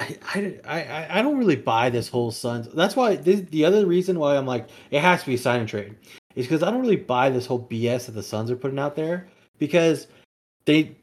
[0.00, 2.68] I, I, I, don't really buy this whole Suns.
[2.72, 5.68] That's why the other reason why I'm like it has to be a sign and
[5.68, 5.94] trade
[6.34, 8.96] is because I don't really buy this whole BS that the Suns are putting out
[8.96, 9.28] there
[9.58, 10.06] because
[10.64, 10.96] they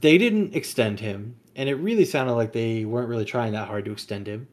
[0.00, 3.84] they didn't extend him and it really sounded like they weren't really trying that hard
[3.84, 4.48] to extend him.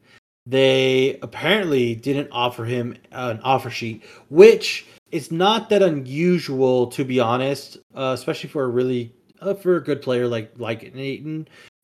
[0.46, 7.18] They apparently didn't offer him an offer sheet, which is not that unusual to be
[7.18, 10.94] honest, uh, especially for a really uh, for a good player like like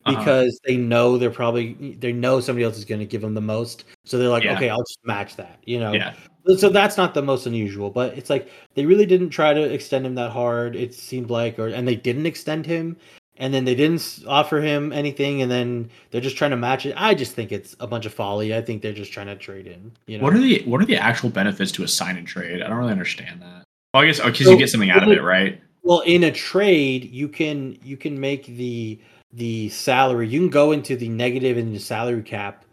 [0.06, 0.18] Uh-huh.
[0.18, 3.40] because they know they're probably they know somebody else is going to give them the
[3.40, 4.56] most so they're like Yeah.
[4.56, 6.12] okay i'll just match that you know Yeah.
[6.58, 10.04] so that's not the most unusual but it's like they really didn't try to extend
[10.04, 12.96] him that hard it seemed like or and they didn't extend him
[13.38, 16.94] and then they didn't offer him anything and then they're just trying to match it
[16.98, 19.66] i just think it's a bunch of folly i think they're just trying to trade
[19.66, 22.26] in you know What are the what are the actual benefits to a sign and
[22.26, 22.60] trade?
[22.62, 23.64] I don't really understand that.
[23.94, 25.60] Well, I guess because So, you get something out of it, right?
[25.82, 28.98] Well, in a trade, you can you can make the
[29.34, 30.28] the salary.
[30.28, 32.64] You can go into the negative in the salary cap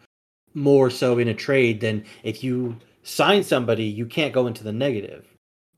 [0.53, 3.85] more so in a trade than if you sign somebody.
[3.85, 5.25] You can't go into the negative.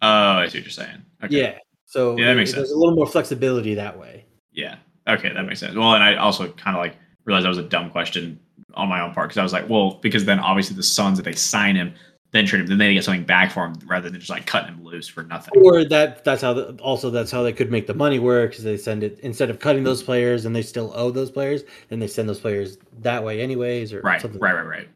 [0.02, 1.02] Oh, I see what you're saying.
[1.24, 1.38] Okay.
[1.42, 1.58] Yeah.
[1.86, 2.76] So Yeah, that makes it- there's sense.
[2.76, 4.26] a little more flexibility that way.
[4.52, 4.76] Yeah.
[5.08, 5.76] Okay, that makes sense.
[5.76, 8.40] Well, and I also kind of like realized that was a dumb question
[8.74, 11.26] on my own part because I was like, well, because then obviously the Suns, if
[11.26, 11.94] they sign him,
[12.34, 14.74] then trade him, then they get something back for him rather than just like cutting
[14.76, 15.54] him loose for nothing.
[15.64, 18.64] Or that that's how the, also that's how they could make the money work because
[18.66, 22.00] they send it instead of cutting those players and they still owe those players, then
[22.00, 24.42] they send those players that way anyways or Right, something.
[24.42, 24.90] right, right, right.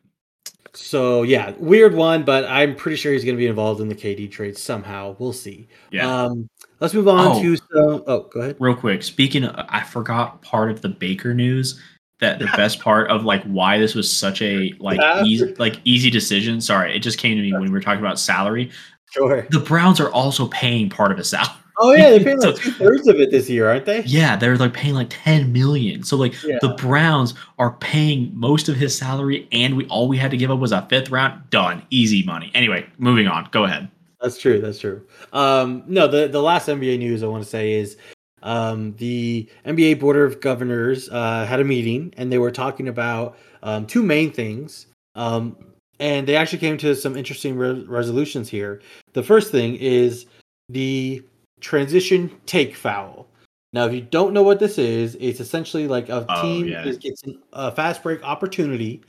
[0.73, 3.95] So yeah, weird one, but I'm pretty sure he's going to be involved in the
[3.95, 5.15] KD trade somehow.
[5.17, 5.67] We'll see.
[5.91, 6.25] Yeah.
[6.25, 6.47] Um,
[6.79, 7.41] let's move on Oh.
[7.41, 8.03] to some.
[8.05, 8.57] Oh, go ahead.
[8.59, 11.81] Real quick, speaking, of, I forgot part of the Baker news.
[12.19, 16.09] That the best part of like why this was such a like easy like easy
[16.09, 16.59] decision.
[16.61, 18.71] Sorry, it just came to me when we were talking about salary.
[19.11, 19.45] Sure.
[19.51, 21.53] The Browns are also paying part of his salary.
[21.77, 24.01] Oh yeah, they're paying like So- two thirds of it this year, aren't they?
[24.01, 26.01] Yeah, they're like paying like 10 million.
[26.03, 26.57] So like Yeah.
[26.59, 30.49] the Browns are paying most of his salary and we all we had to give
[30.49, 31.47] up was a fifth round.
[31.51, 31.83] Done.
[31.91, 32.49] Easy money.
[32.55, 33.47] Anyway, moving on.
[33.51, 33.89] Go ahead.
[34.19, 34.59] That's true.
[34.59, 35.03] That's true.
[35.33, 37.95] Um, no, the the last NBA news I want to say is
[38.43, 43.37] um, the NBA Board of Governors uh, had a meeting and they were talking about
[43.63, 44.87] um, two main things.
[45.15, 45.55] Um,
[45.99, 48.81] and they actually came to some interesting re- resolutions here.
[49.13, 50.27] The first thing is
[50.69, 51.23] the
[51.59, 53.27] transition take foul.
[53.73, 56.83] Now, if you don't know what this is, it's essentially like a Oh, team yeah.
[56.83, 57.23] gets
[57.53, 59.01] a fast break opportunity,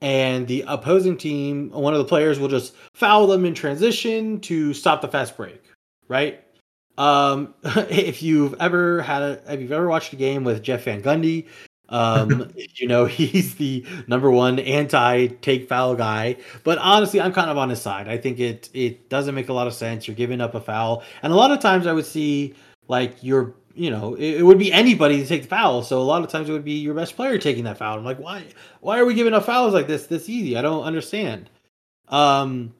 [0.00, 4.74] and the opposing team, one of the players will just foul them in transition to
[4.74, 5.62] stop the fast break,
[6.08, 6.42] right?
[7.02, 11.02] Um, if you've ever had a, if you've ever watched a game with Jeff Van
[11.02, 11.48] Gundy,
[11.88, 16.36] um, you know he's the number one anti take foul guy.
[16.62, 18.08] But honestly, I'm kind of on his side.
[18.08, 20.06] I think it it doesn't make a lot of sense.
[20.06, 22.54] You're giving up a foul, and a lot of times I would see
[22.86, 25.82] like your you know it, it would be anybody to take the foul.
[25.82, 27.98] So a lot of times it would be your best player taking that foul.
[27.98, 28.44] I'm like, why
[28.80, 30.56] why are we giving up fouls like this this easy?
[30.56, 31.50] I don't understand.
[32.08, 32.74] Um,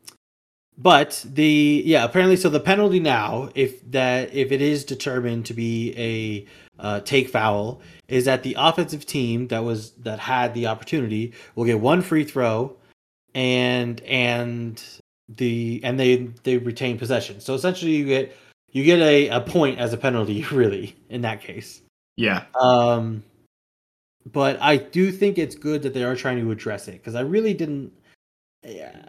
[0.78, 5.54] but the yeah apparently so the penalty now if that if it is determined to
[5.54, 6.46] be a
[6.82, 11.64] uh, take foul is that the offensive team that was that had the opportunity will
[11.64, 12.74] get one free throw
[13.34, 14.82] and and
[15.28, 18.36] the and they they retain possession so essentially you get
[18.70, 21.82] you get a, a point as a penalty really in that case
[22.16, 22.44] Yeah.
[22.60, 23.22] um,
[24.30, 27.22] but I do think it's good that they are trying to address it because I
[27.22, 27.92] really didn't.
[28.64, 29.02] Yeah,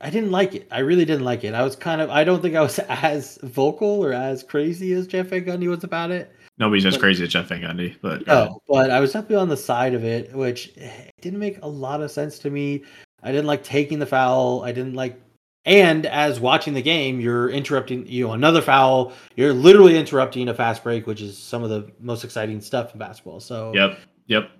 [0.00, 0.68] I didn't like it.
[0.70, 1.54] I really didn't like it.
[1.54, 2.08] I was kind of.
[2.10, 5.84] I don't think I was as vocal or as crazy as Jeff Van Gundy was
[5.84, 6.32] about it.
[6.56, 8.26] Nobody's as crazy as Jeff Van Gundy, but.
[8.26, 11.68] No, but I was definitely on the side of it, which eh, didn't make a
[11.68, 12.84] lot of sense to me.
[13.22, 14.62] I didn't like taking the foul.
[14.62, 15.20] I didn't like,
[15.64, 18.06] and as watching the game, you're interrupting.
[18.06, 19.12] You know, another foul.
[19.36, 23.00] You're literally interrupting a fast break, which is some of the most exciting stuff in
[23.00, 23.40] basketball.
[23.40, 23.98] So Yep.
[24.28, 24.50] Yep.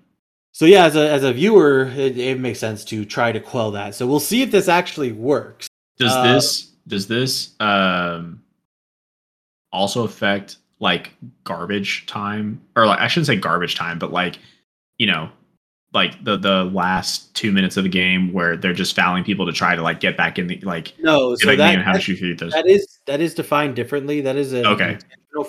[0.55, 3.71] So yeah, as a as a viewer, it, it makes sense to try to quell
[3.71, 3.93] that.
[3.93, 5.67] So we'll see if this actually works.
[5.97, 8.41] Does Uh, this does this um
[9.73, 11.11] also affect like
[11.43, 14.39] garbage time or like I shouldn't say garbage time, but like
[14.97, 15.29] you know
[15.93, 19.51] like the the last two minutes of the game where they're just fouling people to
[19.51, 21.79] try to like get back in the like No, so back in the that, game
[21.79, 24.21] and how that, that is that is defined differently.
[24.21, 24.97] That is a Okay.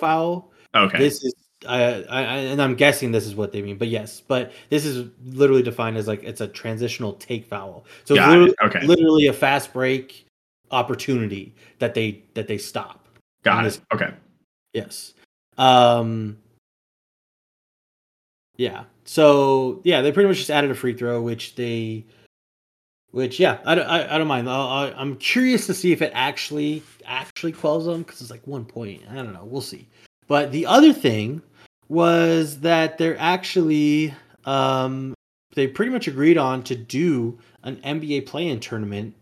[0.00, 0.50] foul.
[0.74, 0.98] Okay.
[0.98, 1.32] This is
[1.66, 3.76] I, I and I'm guessing this is what they mean.
[3.78, 7.84] But yes, but this is literally defined as like it's a transitional take foul.
[8.04, 8.56] So literally, it.
[8.64, 8.86] Okay.
[8.86, 10.26] literally a fast break
[10.70, 13.06] opportunity that they that they stop.
[13.42, 13.64] Got it.
[13.64, 14.10] this- Okay.
[14.72, 15.14] Yes.
[15.58, 16.36] Um
[18.56, 18.84] Yeah.
[19.04, 22.04] So yeah, they pretty much just added a free throw, which they,
[23.12, 24.50] which yeah, I, don't- I, I don't mind.
[24.50, 28.44] I'll, I, I'm curious to see if it actually actually quells them because it's like
[28.46, 29.02] one point.
[29.10, 29.44] I don't know.
[29.44, 29.86] We'll see.
[30.26, 31.40] But the other thing
[31.88, 34.14] was that they're actually
[34.44, 35.14] um,
[35.54, 39.14] they pretty much agreed on to do an NBA play-in tournament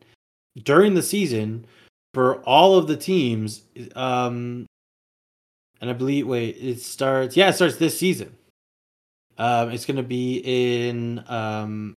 [0.62, 1.64] during the season
[2.12, 3.62] for all of the teams.
[3.94, 4.66] Um,
[5.80, 7.36] and I believe, wait, it starts.
[7.36, 8.34] Yeah, it starts this season.
[9.38, 11.24] Um, it's to be in.
[11.28, 11.94] Um,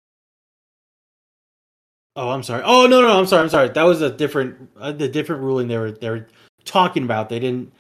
[2.17, 2.63] oh, I'm sorry.
[2.65, 3.43] Oh no, no, I'm sorry.
[3.43, 3.69] I'm sorry.
[3.69, 6.29] That was a different, uh, the different ruling they were they were
[6.65, 7.29] talking about.
[7.29, 7.73] They didn't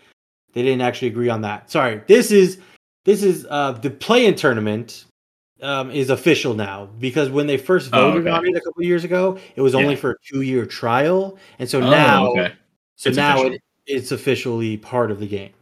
[0.52, 1.70] they didn't actually agree on that.
[1.70, 2.02] Sorry.
[2.08, 2.58] This is
[3.04, 5.04] this is uh the play-in tournament
[5.62, 8.30] um is official now because when they first Oh, voted okay.
[8.36, 11.80] on it a couple years ago, it was only for a two-year trial, and so
[11.80, 12.52] Oh, now okay.
[12.96, 13.54] so It's now official.
[13.54, 15.52] it, it's officially part of the game.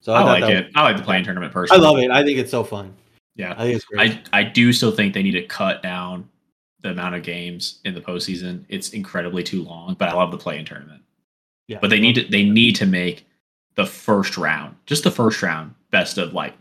[0.00, 0.64] So I thought like it.
[0.66, 1.84] was- I like the play-in tournament personally.
[1.84, 2.10] I love it.
[2.10, 2.94] I think it's so fun.
[3.36, 3.54] Yeah.
[3.56, 4.20] I think it's great.
[4.32, 6.28] I, I do still think they need to cut down
[6.82, 8.64] the amount of games in the postseason.
[8.68, 11.02] It's incredibly too long, but I love the play-in tournament.
[11.66, 11.78] yeah.
[11.80, 13.26] But they need to they need to make
[13.76, 16.52] the first round, just the first round, best of like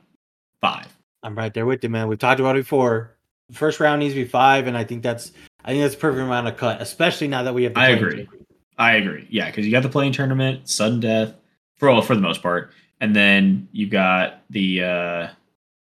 [0.63, 0.87] five.
[1.23, 2.07] I'm right there with you, man.
[2.07, 3.15] We've talked about it before.
[3.51, 5.33] First round needs to be five, and I think that's
[5.65, 7.73] I think that's the perfect amount of cut, especially now that we have.
[7.73, 8.15] The I agree.
[8.15, 8.47] tournament.
[8.77, 9.27] I agree.
[9.29, 11.33] Yeah, because you got the play-in tournament, sudden death,
[11.77, 15.27] for all for the most part, and then you got the uh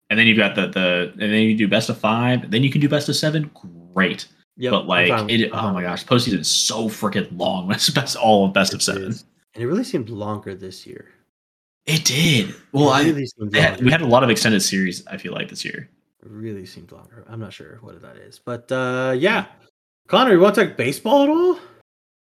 [0.09, 2.71] and then you've got the the and then you do best of five, then you
[2.71, 3.49] can do best of seven.
[3.93, 4.27] Great.
[4.57, 7.71] Yep, but like it oh my gosh, postseason is so freaking long.
[7.71, 9.03] It's best all of best of seven.
[9.03, 9.25] is.
[9.55, 11.09] And it really seemed longer this year.
[11.89, 12.53] It did.
[12.71, 15.33] Well, it I really seemed had- we had a lot of extended series, I feel
[15.33, 15.89] like, this year.
[16.21, 17.25] It really seemed longer.
[17.27, 19.45] I'm not sure what that is, but uh yeah.
[20.07, 21.59] Connor, you want to talk baseball at all?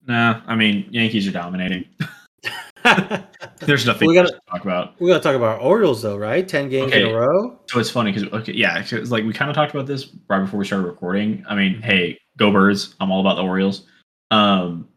[0.06, 1.84] Nah, I mean Yankees are dominating.
[3.60, 5.00] There's nothing We gotta- to talk about.
[5.00, 6.46] we got to talk about Orioles though, right?
[6.46, 7.12] Ten games in Okay.
[7.12, 7.58] a row.
[7.68, 10.40] So it's funny because okay, yeah, 'cause, like we kind of talked about this right
[10.40, 11.44] before we started recording.
[11.48, 11.56] I Mm-hmm.
[11.58, 12.94] mean, hey, go Birds!
[13.00, 13.86] I'm all about the Orioles.
[14.30, 14.87] Um,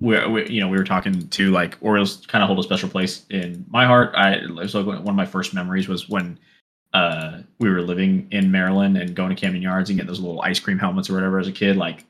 [0.00, 2.88] we, we you know we were talking to like Orioles kind of hold a special
[2.88, 4.12] place in my heart.
[4.14, 6.38] I it was like one of my first memories was when
[6.92, 10.42] uh we were living in Maryland and going to Camden Yards and getting those little
[10.42, 11.76] ice cream helmets or whatever as a kid.
[11.76, 12.04] Like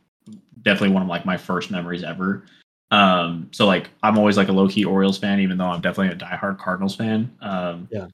[0.63, 2.45] definitely one of like my first memories ever.
[2.93, 6.15] Um, so like I'm always like a low key Orioles fan, even though I'm definitely
[6.15, 7.35] a diehard Cardinals fan.
[7.41, 8.07] Um, Yeah.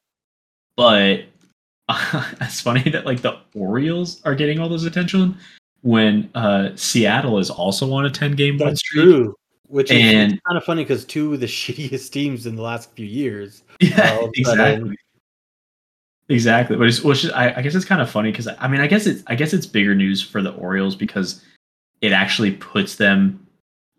[0.76, 1.24] But
[2.40, 5.36] it's funny that like the Orioles are getting all this attention
[5.82, 9.04] when uh Seattle is also on a 10 game win That's streak.
[9.04, 9.34] true.
[9.68, 12.90] Which is And- kind of funny because two of the shittiest teams in the last
[12.92, 13.62] few years.
[13.80, 14.96] Yeah, all of a sudden- exactly.
[16.28, 18.88] Exactly, but it's, just, I, I guess it's kind of funny because I mean, I
[18.88, 21.40] guess it's I guess it's bigger news for the Orioles because
[22.00, 23.46] it actually puts them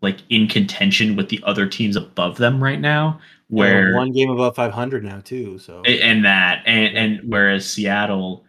[0.02, 3.18] like in contention with the other teams above them right now.
[3.48, 5.58] Where one game above 500 now too.
[5.58, 8.44] So and that and and whereas Seattle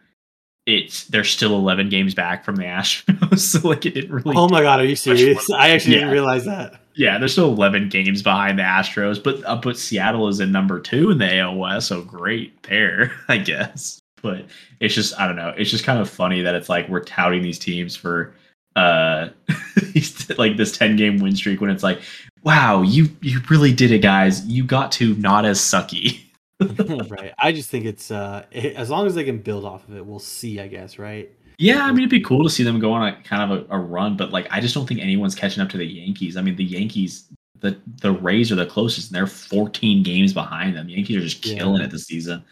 [0.65, 4.49] it's they're still 11 games back from the Astros so like it didn't really oh
[4.49, 5.49] my god, are you serious?
[5.51, 6.81] I actually didn't realize that.
[6.99, 10.79] Yeah they're still 11 games behind the Astros but uh, but Seattle is in number
[10.79, 14.45] 2 in the AL West so great there I guess but
[14.79, 17.41] it's just I don't know it's just kind of funny that it's like we're touting
[17.41, 18.35] these teams for
[18.75, 19.29] uh
[20.37, 22.01] like this 10 game win streak when it's like
[22.43, 26.21] wow you you really did it guys you got to not as sucky
[27.09, 27.33] right.
[27.39, 30.05] I just think it's uh it- as long as they can build off of it,
[30.05, 31.31] we'll see, I guess, right?
[31.61, 33.75] Yeah, I mean it'd be cool to see them go on a kind of a,
[33.75, 36.37] a run, but like I just don't think anyone's catching up to the Yankees.
[36.37, 37.25] I mean the Yankees,
[37.59, 40.87] the the Rays are the closest, and they're 14 games behind them.
[40.87, 41.57] The Yankees are just Yeah.
[41.57, 42.43] killing it this season.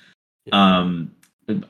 [0.45, 0.77] Yeah.
[0.79, 1.11] Um,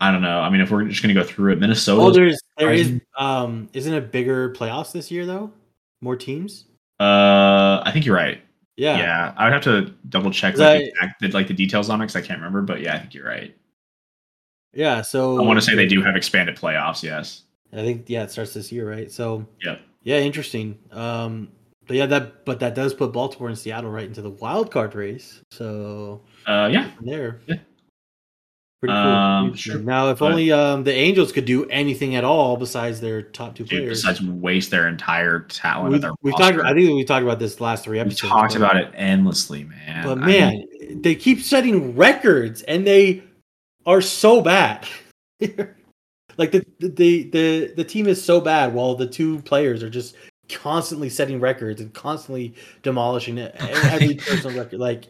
[0.01, 0.39] I don't know.
[0.39, 2.01] I mean, if we're just gonna go through it, Minnesota.
[2.01, 5.51] Oh, there's there is um isn't it bigger playoffs this year though?
[6.01, 6.65] More teams?
[6.99, 8.41] uh, I think you're right.
[8.77, 8.97] Yeah.
[8.97, 11.89] Yeah, I would have to double check like, that- the, exact- the- like the details
[11.91, 12.61] on it because I can't remember.
[12.63, 13.55] But yeah, I think you're right.
[14.77, 17.01] Yeah, so I want to say they do have expanded playoffs.
[17.01, 17.43] Yes.
[17.73, 19.11] I think yeah, it starts this year, right?
[19.11, 19.81] So Yep.
[20.03, 20.77] yeah, interesting.
[20.91, 21.49] Um
[21.87, 24.93] but yeah, that but that does put Baltimore and Seattle right into the wild card
[24.93, 25.41] race.
[25.51, 26.91] So Uh, yeah.
[27.01, 27.39] there.
[27.47, 27.55] Yeah.
[28.79, 29.01] Pretty cool.
[29.01, 33.01] Um, sure, Now if but- only um the Angels could do anything at all besides
[33.01, 34.01] their top two Dude, players.
[34.03, 35.93] besides waste their entire talent.
[35.93, 38.21] we've, their we've talked I think we talked about this last three episodes.
[38.23, 40.05] We talked but- about it endlessly, man.
[40.05, 43.23] But I man, mean, they keep setting records and they
[43.87, 44.87] are so bad.
[45.39, 50.15] like the, the the the team is so bad while the two players are just
[50.49, 54.79] constantly setting records and constantly demolishing it, every personal record.
[54.79, 55.05] Like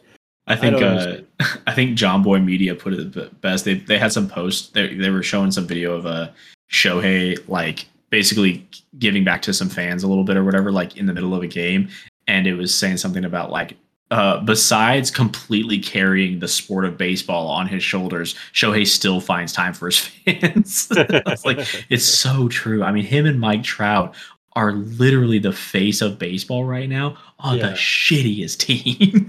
[0.46, 1.20] I think don't uh.
[1.66, 3.64] I think Jomboy Media put it the best.
[3.64, 4.70] They they had some posts.
[4.70, 6.32] They they were showing some video of a uh,
[6.70, 8.66] Shohei like basically
[8.98, 11.42] giving back to some fans a little bit or whatever, like in the middle of
[11.42, 11.88] a game,
[12.26, 13.76] and it was saying something about like.
[14.10, 19.74] Uh, besides completely carrying the sport of baseball on his shoulders, Shohei still finds time
[19.74, 20.88] for his fans.
[20.96, 21.58] it's like
[21.90, 22.82] it's so true.
[22.82, 24.14] I mean, him and Mike Trout
[24.54, 27.68] are literally the face of baseball right now on Yeah.
[27.70, 29.28] the shittiest team.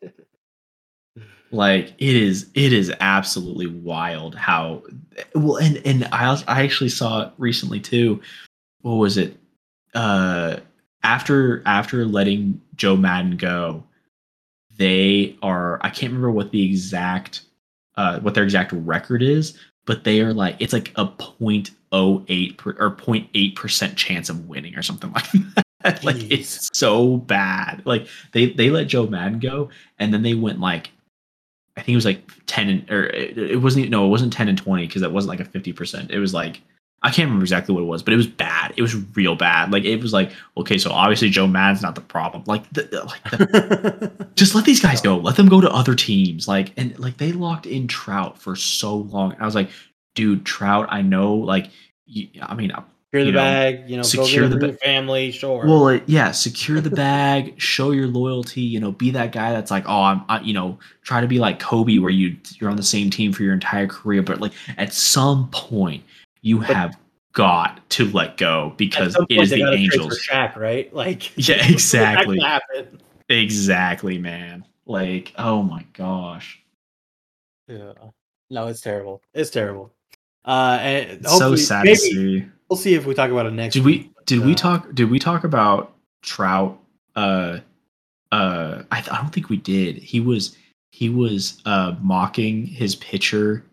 [1.52, 4.82] Like it is, it is absolutely wild how
[5.34, 5.56] well.
[5.58, 8.20] And and I I actually saw it recently too.
[8.82, 9.36] What was it?
[9.94, 10.56] Uh,
[11.04, 13.84] after after letting Joe Maddon go,
[14.76, 15.78] they are.
[15.82, 17.42] I can't remember what the exact
[17.96, 22.70] uh what their exact record is, but they are like it's like a 0.08 per,
[22.78, 25.30] or 0.8 percent chance of winning or something like
[25.82, 26.04] that.
[26.04, 26.30] like Jeez.
[26.30, 27.82] it's so bad.
[27.84, 30.90] Like they they let Joe Maddon go, and then they went like
[31.76, 34.48] I think it was like 10 and, or it, it wasn't no, it wasn't 10
[34.48, 36.10] and 20 because that wasn't like a 50%.
[36.10, 36.62] It was like
[37.02, 38.72] I can't remember exactly what it was, but it was bad.
[38.76, 39.70] It was real bad.
[39.70, 42.42] Like it was like, okay, so obviously Joe Maddon's not the problem.
[42.46, 45.16] Like the, like the, just let these guys go.
[45.16, 46.48] Let them go to other teams.
[46.48, 49.36] Like and like they locked in Trout for so long.
[49.38, 49.70] I was like,
[50.14, 51.70] dude, Trout, I know like
[52.06, 52.82] you, I mean, uh,
[53.12, 55.64] Secure the know, bag, you know, secure the ba- family, sure.
[55.64, 58.60] well, like, yeah, secure the bag, show your loyalty.
[58.60, 61.38] You know, be that guy that's like, oh, I'm, I, you know, try to be
[61.38, 64.52] like Kobe, where you you're on the same team for your entire career, but like
[64.76, 66.02] at some point
[66.42, 66.98] you But- have
[67.32, 70.18] got to let go because it is the Angels.
[70.26, 70.92] Shaq, right?
[70.94, 72.40] Like, Yeah, exactly.
[73.28, 74.64] Exactly, man.
[74.86, 76.62] Like, oh my gosh,
[77.68, 77.92] Yeah.
[78.48, 79.22] No, it's terrible.
[79.34, 79.92] It's terrible.
[80.44, 82.44] Uh, and so sad maybe to see.
[82.70, 83.74] we'll see if we talk about it next.
[83.74, 86.78] Did week, we did but, we uh, talk did we talk about Trout?
[87.16, 87.58] Uh,
[88.30, 89.96] uh, I, th- I don't think we did.
[89.96, 90.56] He was
[90.92, 93.64] he was uh mocking his pitcher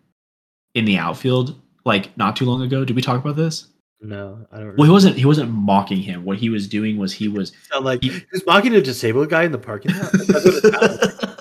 [0.74, 1.54] in the outfield
[1.84, 2.84] like not too long ago.
[2.84, 3.68] Did we talk about this?
[4.00, 4.66] No, I don't.
[4.66, 4.74] Remember.
[4.78, 6.24] Well, he wasn't he wasn't mocking him.
[6.24, 9.30] What he was doing was he was sound like he- he was mocking a disabled
[9.30, 10.12] guy in the parking lot.
[10.12, 11.30] Like, that's what it sounded like.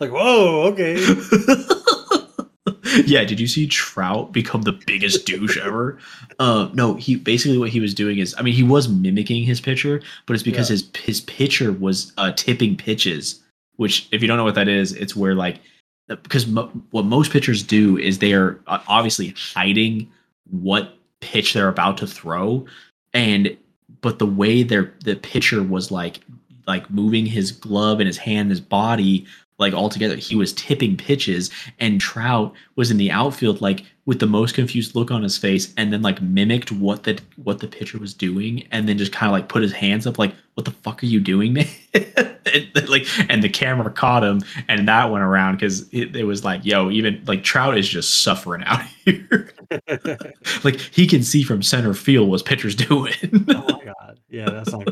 [0.00, 0.96] Like, whoa, okay.
[3.06, 5.98] yeah, did you see Trout become the biggest douche ever?
[6.38, 9.60] Uh, no, he basically what he was doing is, I mean, he was mimicking his
[9.60, 10.74] pitcher, but it's because Yeah.
[10.74, 13.42] his his pitcher was uh, tipping pitches.
[13.76, 15.60] Which, if you don't know what that is, it's where like
[16.08, 20.10] because mo- what most pitchers do is they are uh, obviously hiding
[20.50, 22.64] what pitch they're about to throw,
[23.12, 23.56] and
[24.00, 26.20] but the way their the pitcher was like
[26.66, 29.26] like moving his glove and his hand, and his body
[29.58, 30.16] like altogether.
[30.16, 34.94] He was tipping pitches, and Trout was in the outfield, like with the most confused
[34.94, 38.66] look on his face, and then like mimicked what the what the pitcher was doing,
[38.70, 41.06] and then just kind of like put his hands up, like, "What the fuck are
[41.06, 45.88] you doing, man?" and, like, and the camera caught him, and that went around because
[45.92, 49.52] it, it was like, "Yo, even like Trout is just suffering out here."
[50.64, 53.14] like he can see from center field what pitcher's doing.
[53.48, 54.86] oh my god, yeah, that's not.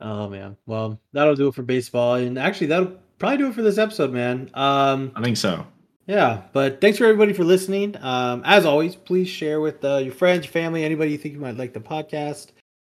[0.00, 3.62] Oh man, well, that'll do it for baseball, and actually, that'll probably do it for
[3.62, 4.50] this episode, man.
[4.54, 5.66] Um, I think so.
[6.06, 7.96] yeah, but thanks for everybody for listening.
[8.00, 11.40] Um, as always, please share with uh, your friends, your family, anybody you think you
[11.40, 12.48] might like the podcast.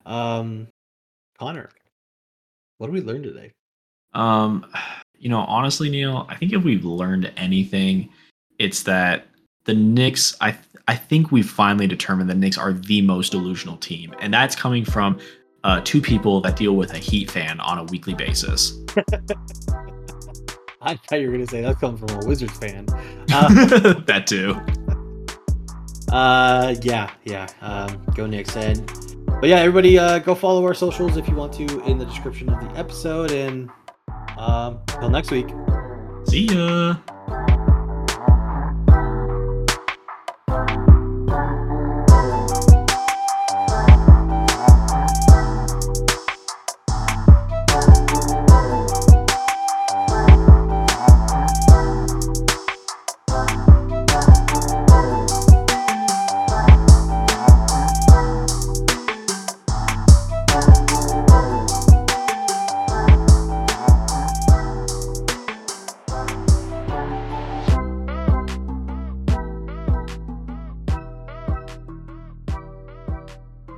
[0.06, 0.68] Um,
[1.38, 1.70] Connor,
[2.78, 3.52] what did we learn today?
[4.14, 4.66] Um,
[5.18, 8.08] you know, honestly, Neil, I think if we've learned anything,
[8.58, 9.26] it's that
[9.64, 10.36] the Knicks.
[10.40, 10.56] I
[10.86, 14.84] I think we've finally determined the Knicks are the most delusional team, and that's coming
[14.84, 15.18] from
[15.64, 18.78] uh, two people that deal with a Heat fan on a weekly basis.
[20.80, 22.86] I thought you were gonna say that's coming from a Wizards fan.
[23.32, 24.56] Uh, that too.
[26.10, 27.46] Uh, yeah, yeah.
[27.60, 28.56] Um, go Knicks.
[28.56, 28.86] And
[29.26, 32.48] but yeah, everybody, uh, go follow our socials if you want to in the description
[32.48, 33.30] of the episode.
[33.30, 33.68] And
[34.38, 35.48] um, till next week.
[36.26, 36.96] See ya.